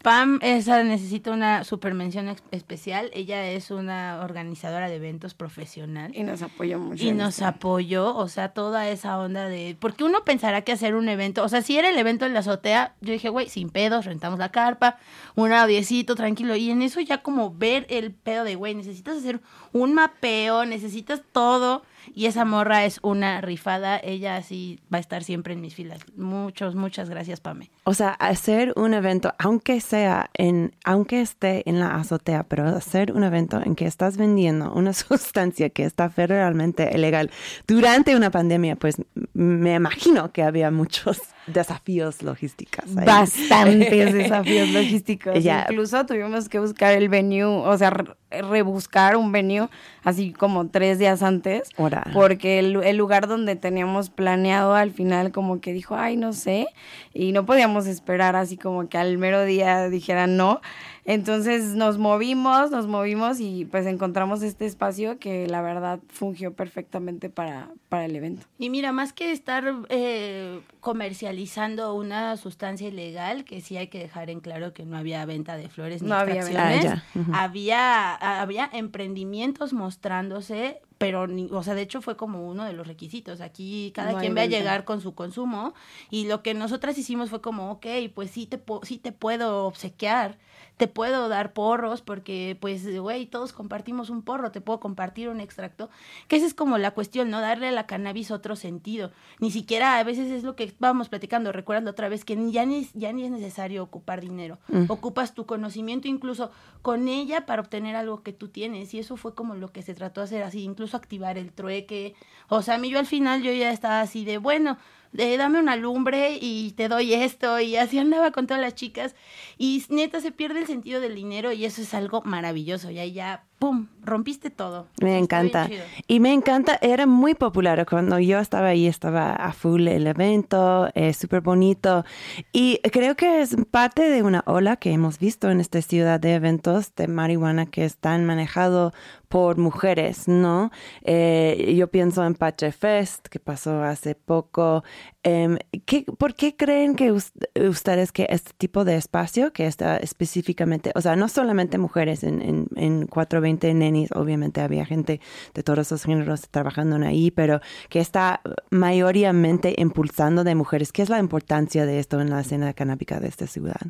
Pam, 0.03 0.39
esa 0.41 0.83
necesita 0.83 1.31
una 1.31 1.63
super 1.63 1.93
mención 1.93 2.33
especial. 2.51 3.09
Ella 3.13 3.49
es 3.49 3.71
una 3.71 4.21
organizadora 4.23 4.87
de 4.87 4.95
eventos 4.95 5.33
profesional. 5.33 6.15
Y 6.15 6.23
nos 6.23 6.41
apoyó 6.41 6.79
mucho. 6.79 7.03
Y 7.03 7.11
nos 7.11 7.41
apoyó, 7.41 8.15
o 8.15 8.27
sea, 8.29 8.49
toda 8.49 8.87
esa 8.89 9.17
onda 9.19 9.49
de... 9.49 9.75
Porque 9.79 10.03
uno 10.03 10.23
pensará 10.23 10.61
que 10.61 10.71
hacer 10.71 10.95
un 10.95 11.09
evento, 11.09 11.43
o 11.43 11.49
sea, 11.49 11.61
si 11.61 11.77
era 11.77 11.89
el 11.89 11.97
evento 11.97 12.25
en 12.25 12.33
la 12.33 12.39
azotea, 12.39 12.93
yo 13.01 13.11
dije, 13.11 13.29
güey, 13.29 13.49
sin 13.49 13.69
pedos, 13.69 14.05
rentamos 14.05 14.39
la 14.39 14.49
carpa, 14.49 14.97
un 15.35 15.51
audiecito, 15.51 16.15
tranquilo. 16.15 16.55
Y 16.55 16.69
en 16.69 16.83
eso 16.83 17.01
ya 17.01 17.21
como 17.21 17.53
ver 17.53 17.85
el 17.89 18.11
pedo 18.11 18.43
de, 18.43 18.55
güey, 18.55 18.75
necesitas 18.75 19.17
hacer 19.17 19.41
un 19.73 19.93
mapeo, 19.93 20.63
necesitas 20.65 21.21
todo. 21.31 21.83
Y 22.13 22.26
esa 22.26 22.46
morra 22.46 22.86
es 22.86 23.00
una 23.04 23.41
rifada, 23.41 24.00
ella 24.04 24.41
sí 24.41 24.80
va 24.93 24.98
a 24.98 25.02
estar 25.02 25.24
siempre 25.24 25.54
en 25.54 25.62
mis 25.62 25.76
filas. 25.76 26.00
Muchos, 26.15 26.76
muchas 26.76 27.10
gracias, 27.10 27.39
Pame. 27.39 27.70
O 27.84 27.93
sea, 27.93 28.10
hacer 28.12 28.74
un 28.76 28.93
evento, 28.93 29.34
aunque 29.39 29.80
sea 29.82 30.30
en, 30.34 30.74
aunque 30.84 31.22
esté 31.22 31.67
en 31.70 31.80
la 31.80 31.96
azotea, 31.96 32.43
pero 32.43 32.65
hacer 32.67 33.12
un 33.13 33.24
evento 33.24 33.62
en 33.63 33.76
que 33.76 33.86
estás 33.86 34.17
vendiendo 34.17 34.72
una 34.74 34.93
sustancia 34.93 35.70
que 35.70 35.84
está 35.84 36.10
federalmente 36.10 36.89
ilegal 36.93 37.30
durante 37.67 38.15
una 38.15 38.32
pandemia, 38.32 38.76
pues 38.76 38.98
me 39.34 39.76
imagino 39.76 40.32
que 40.32 40.43
había 40.43 40.72
muchos 40.72 41.20
desafíos 41.48 42.24
logísticos. 42.24 42.86
ahí. 42.98 43.06
Bastantes 43.06 44.13
desafíos 44.13 44.70
logísticos. 44.70 45.43
Ya. 45.43 45.65
Incluso 45.70 46.06
tuvimos 46.06 46.50
que 46.50 46.60
buscar 46.60 46.93
el 46.93 47.10
venue, 47.10 47.43
o 47.46 47.78
sea, 47.78 47.89
re- 47.91 48.15
rebuscar 48.30 49.15
un 49.15 49.32
venue 49.32 49.70
así 50.04 50.34
como 50.34 50.67
tres 50.70 51.00
días 51.00 51.24
antes. 51.24 51.70
Porque 52.13 52.60
el, 52.60 52.83
el 52.83 52.97
lugar 52.97 53.27
donde 53.27 53.55
teníamos 53.55 54.10
planeado 54.10 54.75
al 54.75 54.91
final 54.91 55.31
como 55.31 55.60
que 55.62 55.73
dijo, 55.73 55.95
ay, 55.95 56.17
no 56.17 56.33
sé. 56.33 56.67
Y 57.13 57.31
no 57.31 57.45
podíamos 57.45 57.88
esperar 57.88 58.36
así 58.36 58.57
como 58.57 58.88
que 58.89 58.97
al 58.97 59.17
mero 59.17 59.43
día 59.43 59.89
dijeran 59.89 60.38
no. 60.38 60.62
Entonces 61.07 61.73
nos 61.73 61.97
movimos, 61.97 62.69
nos 62.69 62.86
movimos 62.86 63.39
y 63.39 63.63
pues 63.63 63.86
encontramos 63.86 64.43
este 64.43 64.65
espacio 64.65 65.19
que 65.19 65.47
la 65.47 65.62
verdad 65.62 66.01
fungió 66.10 66.53
perfectamente 66.53 67.29
para, 67.29 67.69
para 67.88 68.03
el 68.03 68.15
evento. 68.17 68.45
Y 68.60 68.69
mira, 68.69 68.91
más 68.91 69.13
que 69.13 69.31
estar 69.31 69.73
eh, 69.88 70.60
comercializando 70.81 71.93
una 71.93 72.36
sustancia 72.36 72.89
ilegal, 72.89 73.45
que 73.45 73.62
sí 73.62 73.77
hay 73.77 73.88
que 73.88 73.99
dejar 73.99 74.29
en 74.29 74.41
claro 74.41 74.73
que 74.73 74.83
no 74.83 74.97
había 74.97 75.25
venta 75.25 75.55
de 75.55 75.69
flores 75.69 76.01
ni 76.01 76.10
No 76.10 76.15
había. 76.15 76.43
Ah, 76.57 77.43
había, 77.43 78.13
había 78.41 78.69
emprendimientos 78.73 79.71
mostrándose, 79.71 80.81
pero, 80.97 81.27
ni- 81.27 81.49
o 81.51 81.63
sea, 81.63 81.75
de 81.75 81.81
hecho 81.83 82.01
fue 82.01 82.17
como 82.17 82.47
uno 82.47 82.63
de 82.65 82.73
los 82.73 82.88
requisitos. 82.88 83.41
Aquí 83.41 83.91
cada 83.93 84.13
No 84.13 84.19
quien 84.19 84.36
va 84.36 84.41
a 84.41 84.45
llegar 84.45 84.83
con 84.86 85.01
su 85.01 85.13
consumo 85.15 85.73
y 86.10 86.27
lo 86.27 86.41
que 86.43 86.53
nosotras 86.53 86.97
hicimos 86.97 87.29
fue 87.29 87.41
como, 87.41 87.71
ok, 87.71 87.86
pues 88.13 88.31
sí 88.31 88.45
te, 88.47 88.57
po- 88.57 88.81
sí 88.83 88.97
te 88.97 89.12
puedo 89.12 89.65
obsequiar, 89.65 90.38
te 90.77 90.87
puedo 90.87 91.27
dar 91.27 91.53
porros 91.53 92.01
porque, 92.03 92.55
pues, 92.61 92.87
güey, 92.99 93.25
todos 93.25 93.51
compartimos 93.51 94.11
un 94.11 94.21
porro, 94.21 94.51
te 94.51 94.61
puedo 94.61 94.79
compartir 94.79 95.27
un 95.29 95.39
extracto, 95.39 95.89
que 96.27 96.35
esa 96.35 96.45
es 96.45 96.53
como 96.53 96.77
la 96.77 96.91
cuestión, 96.91 97.31
¿no? 97.31 97.41
Darle 97.41 97.67
a 97.69 97.71
la 97.71 97.87
cannabis 97.87 98.29
otro 98.29 98.55
sentido. 98.55 99.11
Ni 99.39 99.49
siquiera 99.49 99.97
a 99.97 100.03
veces 100.03 100.29
es 100.29 100.43
lo 100.43 100.55
que 100.55 100.63
estábamos 100.65 101.09
platicando, 101.09 101.51
recuerdas 101.51 101.83
la 101.83 101.91
otra 101.91 102.09
vez, 102.09 102.23
que 102.23 102.35
ni- 102.35 102.51
ya 102.51 102.65
ni, 102.65 102.87
ya 102.93 103.11
ni 103.11 103.23
es 103.25 103.31
necesario 103.31 103.81
ocupar 103.81 104.21
dinero, 104.21 104.59
ocupas 104.87 105.33
tu 105.33 105.47
conocimiento 105.47 106.07
incluso 106.07 106.51
con 106.83 107.07
ella 107.07 107.45
para 107.47 107.61
obtener 107.63 107.95
algo 107.95 108.21
que 108.21 108.31
tú 108.31 108.47
tienes 108.49 108.93
y 108.93 108.99
eso 108.99 109.17
fue 109.17 109.33
como 109.33 109.55
lo 109.55 109.71
que 109.71 109.81
se 109.81 109.95
trató 109.95 110.21
de 110.21 110.25
hacer 110.25 110.43
así, 110.43 110.61
incluso 110.63 110.95
activar 110.95 111.39
el 111.39 111.51
trueque. 111.51 112.13
O 112.49 112.61
sea, 112.61 112.75
a 112.75 112.77
mí 112.77 112.89
yo 112.89 112.99
al 112.99 113.07
final 113.07 113.41
yo 113.41 113.51
ya 113.51 113.71
estaba 113.71 114.01
así 114.01 114.25
de, 114.25 114.37
bueno, 114.37 114.77
de, 115.12 115.38
dame 115.38 115.60
una 115.60 115.76
lumbre 115.76 116.38
y 116.39 116.72
te 116.74 116.88
doy 116.88 117.13
esto 117.13 117.60
y 117.60 117.76
así 117.76 117.98
andaba 118.00 118.32
con 118.32 118.48
todas 118.48 118.62
las 118.62 118.76
chicas. 118.76 119.15
Y 119.58 119.84
neta 119.89 120.22
se 120.22 120.32
pierde 120.32 120.60
el 120.60 120.67
sentido 120.67 121.02
del 121.02 121.15
dinero 121.15 121.52
y 121.52 121.65
eso 121.65 121.82
es 121.82 121.93
algo 121.93 122.22
maravilloso. 122.22 122.91
Y 122.91 123.00
ahí 123.00 123.13
ya, 123.13 123.46
¡pum!, 123.60 123.88
rompiste 124.04 124.50
todo. 124.50 124.88
Me 125.02 125.17
encanta. 125.17 125.67
Y 126.08 126.20
me 126.20 126.32
encanta, 126.32 126.78
era 126.82 127.06
muy 127.06 127.34
popular 127.36 127.86
cuando 127.89 128.20
yo 128.20 128.39
estaba 128.39 128.67
ahí, 128.67 128.88
estaba 128.88 129.34
a 129.34 129.52
full 129.52 129.88
el 129.88 130.08
evento, 130.08 130.89
es 130.96 131.17
súper 131.17 131.41
bonito. 131.41 132.06
Y 132.54 132.78
creo 132.91 133.15
que 133.15 133.41
es 133.41 133.56
parte 133.70 134.10
de 134.10 134.24
una 134.24 134.43
ola 134.46 134.78
que 134.78 134.91
hemos 134.91 135.20
visto 135.20 135.50
en 135.50 135.60
esta 135.60 135.82
ciudad 135.82 136.20
de 136.20 136.36
eventos 136.36 136.93
de 136.96 137.08
marihuana 137.08 137.65
que 137.65 137.84
están 137.84 138.26
manejados 138.26 138.93
por 139.28 139.58
mujeres, 139.58 140.30
¿no? 140.30 140.72
Eh, 141.04 141.74
yo 141.78 141.89
pienso 141.89 142.26
en 142.26 142.34
Pache 142.36 142.72
Fest, 142.72 143.28
que 143.28 143.39
pasó 143.41 143.84
hace 143.84 144.15
poco. 144.15 144.86
Em, 145.24 145.58
¿qué- 145.86 146.06
¿Por 146.17 146.34
qué 146.36 146.56
creen 146.56 146.96
que 146.96 147.12
us- 147.12 147.34
ustedes 147.70 148.13
que 148.13 148.28
este 148.30 148.52
tipo 148.58 148.86
de 148.86 148.96
espacio, 148.96 149.52
que 149.52 149.67
está 149.67 149.98
específicamente, 149.98 150.93
o 150.96 151.02
sea, 151.02 151.17
no 151.17 151.28
solamente 151.28 151.78
mujeres 151.78 152.24
en, 152.24 152.41
en, 152.41 152.67
en 152.78 153.06
420 153.08 153.46
Nenis, 153.53 154.12
obviamente 154.13 154.62
había 154.62 154.86
gente 154.86 155.21
de 155.53 155.63
todos 155.63 155.79
esos 155.79 156.03
géneros 156.03 156.49
trabajando 156.49 156.97
ahí, 157.05 157.31
pero 157.31 157.60
que 157.89 157.99
está 157.99 158.41
mayoritariamente 158.69 159.75
impulsando 159.77 160.43
de 160.43 160.55
mujeres. 160.55 160.91
¿Qué 160.91 161.01
es 161.01 161.10
la 161.10 161.19
importancia 161.19 161.86
de 161.86 161.99
esto 161.99 162.19
en 162.21 162.29
la 162.29 162.41
escena 162.41 162.73
canábica 162.73 163.19
de 163.19 163.27
esta 163.27 163.47
ciudad? 163.47 163.81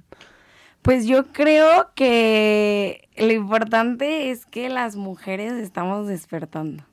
Pues 0.82 1.06
yo 1.06 1.28
creo 1.34 1.90
que 1.96 3.10
lo 3.18 3.34
importante 3.34 4.32
es 4.32 4.46
que 4.46 4.70
las 4.70 4.96
mujeres 4.96 5.54
estamos 5.54 6.08
despertando 6.08 6.86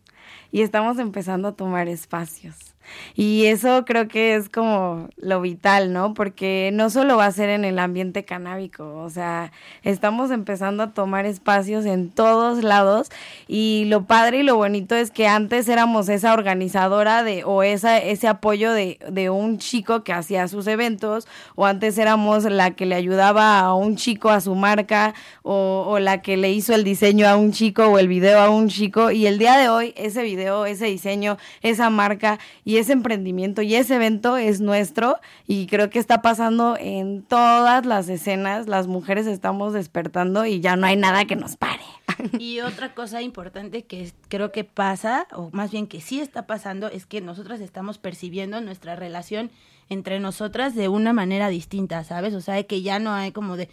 y 0.50 0.62
estamos 0.62 0.98
empezando 0.98 1.48
a 1.48 1.53
tomar 1.53 1.88
espacios. 1.88 2.74
Y 3.14 3.47
eso 3.47 3.85
creo 3.85 4.09
que 4.09 4.35
es 4.35 4.49
como 4.49 5.09
lo 5.16 5.40
vital, 5.40 5.92
¿no? 5.92 6.14
Porque 6.14 6.70
no 6.73 6.90
solo 6.90 7.16
va 7.16 7.27
a 7.27 7.33
ser 7.33 7.49
en 7.51 7.64
el 7.64 7.79
ambiente 7.79 8.25
canábico, 8.25 8.97
o 8.97 9.11
sea, 9.11 9.53
estamos 9.83 10.31
empezando 10.31 10.83
a 10.83 10.92
tomar 10.92 11.27
espacios 11.27 11.87
en 11.87 12.11
todos 12.11 12.62
lados 12.62 13.11
y 13.49 13.85
lo 13.87 14.05
padre 14.05 14.38
y 14.38 14.42
lo 14.42 14.57
bonito 14.57 14.94
es 14.94 15.11
que 15.11 15.27
antes 15.27 15.68
éramos 15.68 16.09
esa 16.09 16.33
organizadora 16.33 17.23
de 17.23 17.44
o 17.44 17.62
esa 17.62 17.99
ese 17.99 18.29
apoyo 18.29 18.73
de, 18.73 18.99
de 19.11 19.31
un 19.31 19.59
chico 19.59 20.05
que 20.05 20.12
hacía 20.12 20.49
sus 20.49 20.66
eventos 20.66 21.27
o 21.55 21.66
antes 21.66 21.99
éramos 21.99 22.44
la 22.44 22.73
que 22.73 22.87
le 22.87 22.94
ayudaba 22.94 23.59
a 23.61 23.75
un 23.75 23.97
chico 23.97 24.31
a 24.31 24.40
su 24.40 24.55
marca 24.55 25.14
o, 25.42 25.85
o 25.87 25.99
la 25.99 26.23
que 26.23 26.37
le 26.37 26.53
hizo 26.53 26.75
el 26.75 26.85
diseño 26.85 27.29
a 27.29 27.37
un 27.37 27.53
chico 27.53 27.87
o 27.87 27.99
el 27.99 28.09
video 28.09 28.40
a 28.40 28.51
un 28.51 28.68
chico 28.68 29.11
y 29.11 29.27
el 29.27 29.38
día 29.38 29.57
de 29.57 29.68
hoy 29.68 29.94
ese 29.97 30.23
video, 30.23 30.66
ese 30.66 30.87
diseño, 30.87 31.37
esa 31.62 31.90
marca 31.90 32.38
ese 32.79 32.93
emprendimiento 32.93 33.63
y 33.63 33.75
ese 33.75 33.97
evento 33.97 34.37
es 34.37 34.61
nuestro 34.61 35.19
y 35.47 35.67
creo 35.67 35.91
que 35.91 35.99
está 35.99 36.23
pasando 36.23 36.77
en 36.79 37.23
todas 37.23 37.87
las 37.87 38.09
escenas, 38.09 38.69
las 38.69 38.87
mujeres 38.87 39.27
estamos 39.27 39.73
despertando 39.73 40.47
y 40.47 40.61
ya 40.61 40.77
no 40.77 40.87
hay 40.87 40.97
nada 40.97 41.25
que 41.25 41.37
nos 41.37 41.57
pare. 41.57 41.83
Y 42.39 42.61
otra 42.61 42.95
cosa 42.95 43.23
importante 43.23 43.85
que 43.85 44.13
creo 44.29 44.53
que 44.53 44.65
pasa, 44.65 45.27
o 45.33 45.51
más 45.53 45.71
bien 45.71 45.87
que 45.87 46.01
sí 46.01 46.21
está 46.21 46.47
pasando, 46.47 46.89
es 46.89 47.07
que 47.07 47.21
nosotras 47.21 47.61
estamos 47.61 47.99
percibiendo 47.99 48.61
nuestra 48.61 48.97
relación 48.97 49.51
entre 49.89 50.21
nosotras 50.21 50.75
de 50.75 50.89
una 50.89 51.13
manera 51.13 51.49
distinta, 51.49 52.03
¿sabes? 52.05 52.35
O 52.35 52.41
sea, 52.41 52.63
que 52.63 52.83
ya 52.83 52.99
no 52.99 53.13
hay 53.13 53.33
como 53.33 53.57
de... 53.57 53.69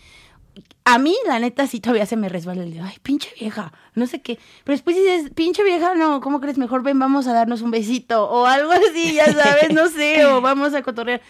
A 0.83 0.97
mí, 0.97 1.15
la 1.25 1.39
neta, 1.39 1.67
sí 1.67 1.79
todavía 1.79 2.05
se 2.05 2.17
me 2.17 2.27
resbala 2.27 2.63
el 2.63 2.73
de, 2.73 2.81
ay, 2.81 2.95
pinche 3.03 3.29
vieja, 3.39 3.71
no 3.95 4.07
sé 4.07 4.21
qué. 4.21 4.39
Pero 4.63 4.73
después 4.73 4.95
dices, 4.95 5.31
pinche 5.33 5.63
vieja, 5.63 5.95
no, 5.95 6.19
¿cómo 6.21 6.41
crees? 6.41 6.57
Mejor 6.57 6.83
ven, 6.83 6.99
vamos 6.99 7.27
a 7.27 7.33
darnos 7.33 7.61
un 7.61 7.71
besito 7.71 8.29
o 8.29 8.45
algo 8.45 8.71
así, 8.71 9.13
ya 9.13 9.31
sabes, 9.31 9.71
no 9.73 9.87
sé, 9.87 10.25
o 10.25 10.41
vamos 10.41 10.73
a 10.73 10.81
cotorrear. 10.81 11.21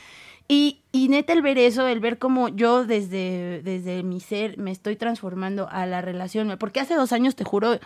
Y, 0.47 0.79
y 0.91 1.07
neta 1.09 1.33
el 1.33 1.41
ver 1.41 1.57
eso, 1.57 1.87
el 1.87 1.99
ver 1.99 2.17
cómo 2.17 2.49
yo 2.49 2.85
desde, 2.85 3.61
desde 3.63 4.03
mi 4.03 4.19
ser 4.19 4.57
me 4.57 4.71
estoy 4.71 4.95
transformando 4.95 5.69
a 5.69 5.85
la 5.85 6.01
relación, 6.01 6.55
porque 6.59 6.79
hace 6.79 6.95
dos 6.95 7.11
años, 7.13 7.35
te 7.35 7.43
juro, 7.43 7.79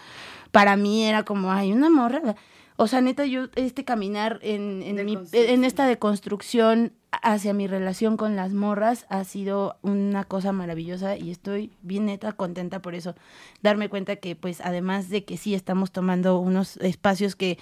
para 0.51 0.75
mí 0.75 1.05
era 1.05 1.23
como, 1.23 1.51
ay, 1.51 1.73
una 1.73 1.89
morra. 1.89 2.35
O 2.77 2.87
sea, 2.87 2.99
neta, 3.01 3.25
yo, 3.25 3.45
este 3.55 3.85
caminar 3.85 4.39
en, 4.41 4.83
en, 4.83 5.05
mi- 5.05 5.17
en 5.31 5.63
esta 5.63 5.85
deconstrucción 5.87 6.91
hacia 7.21 7.53
mi 7.53 7.67
relación 7.67 8.17
con 8.17 8.35
las 8.35 8.51
morras 8.51 9.05
ha 9.07 9.23
sido 9.23 9.77
una 9.81 10.25
cosa 10.25 10.51
maravillosa 10.51 11.15
y 11.15 11.31
estoy 11.31 11.71
bien 11.81 12.07
neta 12.07 12.33
contenta 12.33 12.81
por 12.81 12.93
eso. 12.93 13.15
Darme 13.61 13.87
cuenta 13.87 14.17
que 14.17 14.35
pues 14.35 14.59
además 14.59 15.07
de 15.09 15.23
que 15.23 15.37
sí 15.37 15.55
estamos 15.55 15.91
tomando 15.91 16.37
unos 16.39 16.75
espacios 16.77 17.37
que 17.37 17.57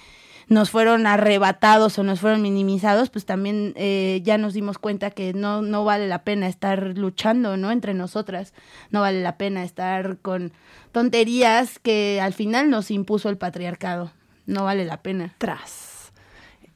nos 0.47 0.71
fueron 0.71 1.05
arrebatados 1.05 1.99
o 1.99 2.03
nos 2.03 2.19
fueron 2.19 2.41
minimizados, 2.41 3.11
pues 3.11 3.25
también 3.25 3.73
eh, 3.75 4.19
ya 4.23 4.39
nos 4.39 4.55
dimos 4.55 4.79
cuenta 4.79 5.11
que 5.11 5.33
no, 5.33 5.61
no 5.61 5.85
vale 5.85 6.07
la 6.07 6.23
pena 6.23 6.47
estar 6.47 6.97
luchando, 6.97 7.55
¿no? 7.55 7.69
Entre 7.71 7.93
nosotras, 7.93 8.53
no 8.89 9.01
vale 9.01 9.21
la 9.21 9.37
pena 9.37 9.63
estar 9.63 10.17
con 10.17 10.51
tonterías 10.91 11.77
que 11.77 12.19
al 12.19 12.33
final 12.33 12.71
nos 12.71 12.89
impuso 12.89 13.29
el 13.29 13.37
patriarcado, 13.37 14.11
no 14.45 14.65
vale 14.65 14.85
la 14.85 15.01
pena. 15.01 15.35
Tras. 15.37 16.11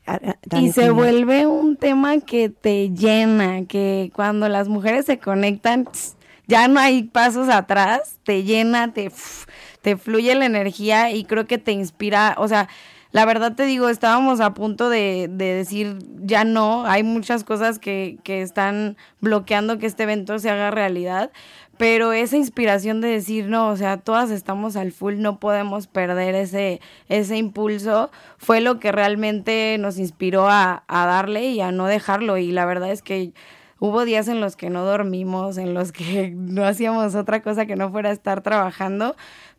Ah, 0.06 0.19
ah, 0.25 0.60
Y 0.60 0.71
se 0.71 0.89
vuelve 0.89 1.45
un 1.47 1.75
tema 1.75 2.19
que 2.21 2.49
te 2.49 2.91
llena, 2.91 3.65
que 3.65 4.10
cuando 4.15 4.47
las 4.47 4.69
mujeres 4.69 5.06
se 5.06 5.19
conectan, 5.19 5.88
ya 6.47 6.69
no 6.69 6.80
hay 6.80 7.03
pasos 7.03 7.49
atrás, 7.49 8.17
te 8.23 8.43
llena, 8.43 8.93
te, 8.93 9.12
te 9.82 9.97
fluye 9.97 10.34
la 10.36 10.45
energía 10.45 11.12
y 11.12 11.25
creo 11.25 11.45
que 11.45 11.58
te 11.58 11.73
inspira, 11.73 12.36
o 12.38 12.47
sea, 12.47 12.69
la 13.12 13.25
verdad 13.25 13.56
te 13.56 13.63
digo, 13.63 13.89
estábamos 13.89 14.39
a 14.41 14.53
punto 14.53 14.89
de, 14.89 15.27
de 15.30 15.53
decir 15.53 15.97
ya 16.21 16.43
no, 16.43 16.86
hay 16.86 17.03
muchas 17.03 17.43
cosas 17.43 17.80
que, 17.80 18.17
que 18.23 18.41
están 18.41 18.97
bloqueando 19.21 19.77
que 19.77 19.86
este 19.88 20.03
evento 20.03 20.39
se 20.39 20.49
haga 20.49 20.71
realidad, 20.71 21.32
pero 21.78 22.13
esa 22.13 22.38
inspiración 22.38 23.02
de 23.02 23.10
decir, 23.10 23.48
no, 23.48 23.70
o 23.70 23.78
sea, 23.78 23.98
todas 23.98 24.32
estamos 24.32 24.76
al 24.76 24.92
full, 24.92 25.16
no 25.20 25.40
podemos 25.40 25.88
perder 25.88 26.36
ese, 26.36 26.82
ese 27.10 27.38
impulso, 27.38 28.12
fue 28.38 28.62
lo 28.62 28.80
que 28.80 28.92
realmente 28.92 29.78
nos 29.80 29.98
inspiró 30.00 30.48
a, 30.50 30.84
a 30.88 31.06
darle 31.06 31.48
y 31.48 31.62
a 31.62 31.72
no 31.72 31.86
dejarlo. 31.86 32.38
Y 32.38 32.52
la 32.52 32.66
verdad 32.66 32.92
es 32.92 33.02
que 33.02 33.34
hubo 33.80 34.06
días 34.06 34.28
en 34.28 34.42
los 34.42 34.56
que 34.56 34.70
no 34.70 34.84
dormimos, 34.86 35.58
en 35.58 35.74
los 35.74 35.92
que 35.92 36.32
no 36.36 36.66
hacíamos 36.66 37.16
otra 37.16 37.42
cosa 37.42 37.66
que 37.66 37.76
no 37.76 37.92
fuera 37.92 38.12
estar 38.12 38.42
trabajando, 38.42 39.16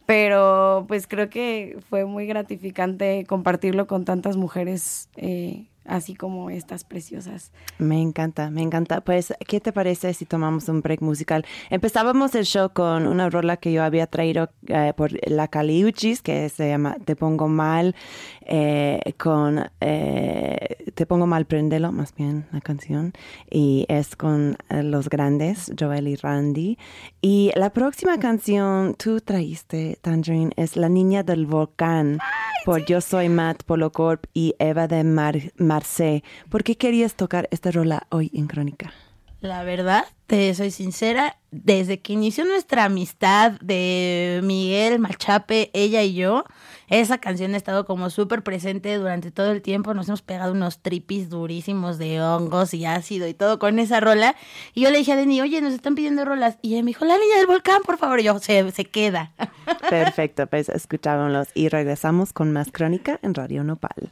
pero 0.06 0.84
pues 0.88 1.06
creo 1.06 1.28
que 1.30 1.78
fue 1.88 2.04
muy 2.04 2.26
gratificante 2.26 3.24
compartirlo 3.28 3.86
con 3.86 4.04
tantas 4.04 4.36
mujeres. 4.36 5.08
eh, 5.16 5.66
así 5.84 6.14
como 6.14 6.50
estas 6.50 6.84
preciosas. 6.84 7.50
Me 7.78 8.00
encanta, 8.00 8.50
me 8.50 8.62
encanta. 8.62 9.00
Pues, 9.00 9.32
¿qué 9.46 9.60
te 9.60 9.72
parece 9.72 10.14
si 10.14 10.26
tomamos 10.26 10.68
un 10.68 10.82
break 10.82 11.00
musical? 11.00 11.44
Empezábamos 11.70 12.34
el 12.34 12.44
show 12.44 12.70
con 12.72 13.06
una 13.06 13.30
rola 13.30 13.56
que 13.56 13.72
yo 13.72 13.82
había 13.82 14.06
traído 14.06 14.50
eh, 14.66 14.92
por 14.96 15.10
la 15.28 15.48
Caliuchis, 15.48 16.22
que 16.22 16.48
se 16.48 16.68
llama 16.68 16.96
Te 17.04 17.16
Pongo 17.16 17.48
Mal, 17.48 17.94
eh, 18.42 19.14
con 19.18 19.64
eh, 19.80 20.92
Te 20.94 21.06
Pongo 21.06 21.26
Mal, 21.26 21.46
Prendelo, 21.46 21.90
más 21.92 22.14
bien 22.14 22.46
la 22.52 22.60
canción, 22.60 23.12
y 23.50 23.86
es 23.88 24.14
con 24.16 24.56
los 24.70 25.08
grandes, 25.08 25.72
Joel 25.78 26.08
y 26.08 26.16
Randy. 26.16 26.78
Y 27.20 27.50
la 27.56 27.72
próxima 27.72 28.18
canción 28.18 28.94
tú 28.94 29.20
traíste, 29.20 29.98
Tangerine, 30.02 30.52
es 30.56 30.76
La 30.76 30.88
Niña 30.88 31.22
del 31.22 31.46
Volcán, 31.46 32.18
por 32.64 32.84
Yo 32.84 33.00
Soy 33.00 33.28
Matt 33.28 33.62
Polocorp 33.62 34.26
y 34.34 34.54
Eva 34.58 34.86
de 34.88 35.02
Mar 35.04 35.38
Marcé. 35.78 36.24
¿Por 36.48 36.64
qué 36.64 36.76
querías 36.76 37.14
tocar 37.14 37.48
esta 37.52 37.70
rola 37.70 38.08
hoy 38.10 38.32
en 38.34 38.48
Crónica? 38.48 38.92
La 39.40 39.62
verdad, 39.62 40.04
te 40.26 40.52
soy 40.56 40.72
sincera, 40.72 41.36
desde 41.52 42.00
que 42.00 42.14
inició 42.14 42.44
nuestra 42.44 42.86
amistad 42.86 43.52
de 43.60 44.40
Miguel, 44.42 44.98
Machape, 44.98 45.70
ella 45.72 46.02
y 46.02 46.14
yo, 46.14 46.42
esa 46.88 47.18
canción 47.18 47.54
ha 47.54 47.56
estado 47.56 47.86
como 47.86 48.10
súper 48.10 48.42
presente 48.42 48.92
durante 48.96 49.30
todo 49.30 49.52
el 49.52 49.62
tiempo. 49.62 49.94
Nos 49.94 50.08
hemos 50.08 50.22
pegado 50.22 50.50
unos 50.50 50.80
tripis 50.80 51.30
durísimos 51.30 51.98
de 51.98 52.20
hongos 52.20 52.74
y 52.74 52.84
ácido 52.84 53.28
y 53.28 53.34
todo 53.34 53.60
con 53.60 53.78
esa 53.78 54.00
rola. 54.00 54.34
Y 54.74 54.80
yo 54.80 54.90
le 54.90 54.98
dije 54.98 55.12
a 55.12 55.16
Denny, 55.16 55.40
oye, 55.40 55.60
nos 55.60 55.74
están 55.74 55.94
pidiendo 55.94 56.24
rolas. 56.24 56.58
Y 56.60 56.72
ella 56.72 56.82
me 56.82 56.88
dijo, 56.88 57.04
la 57.04 57.16
niña 57.18 57.36
del 57.36 57.46
volcán, 57.46 57.82
por 57.86 57.98
favor. 57.98 58.18
Y 58.18 58.24
yo, 58.24 58.36
se, 58.40 58.68
se 58.72 58.84
queda. 58.84 59.30
Perfecto, 59.88 60.48
pues 60.48 60.68
escuchábamos 60.68 61.46
y 61.54 61.68
regresamos 61.68 62.32
con 62.32 62.50
más 62.50 62.72
Crónica 62.72 63.20
en 63.22 63.34
Radio 63.34 63.62
Nopal. 63.62 64.10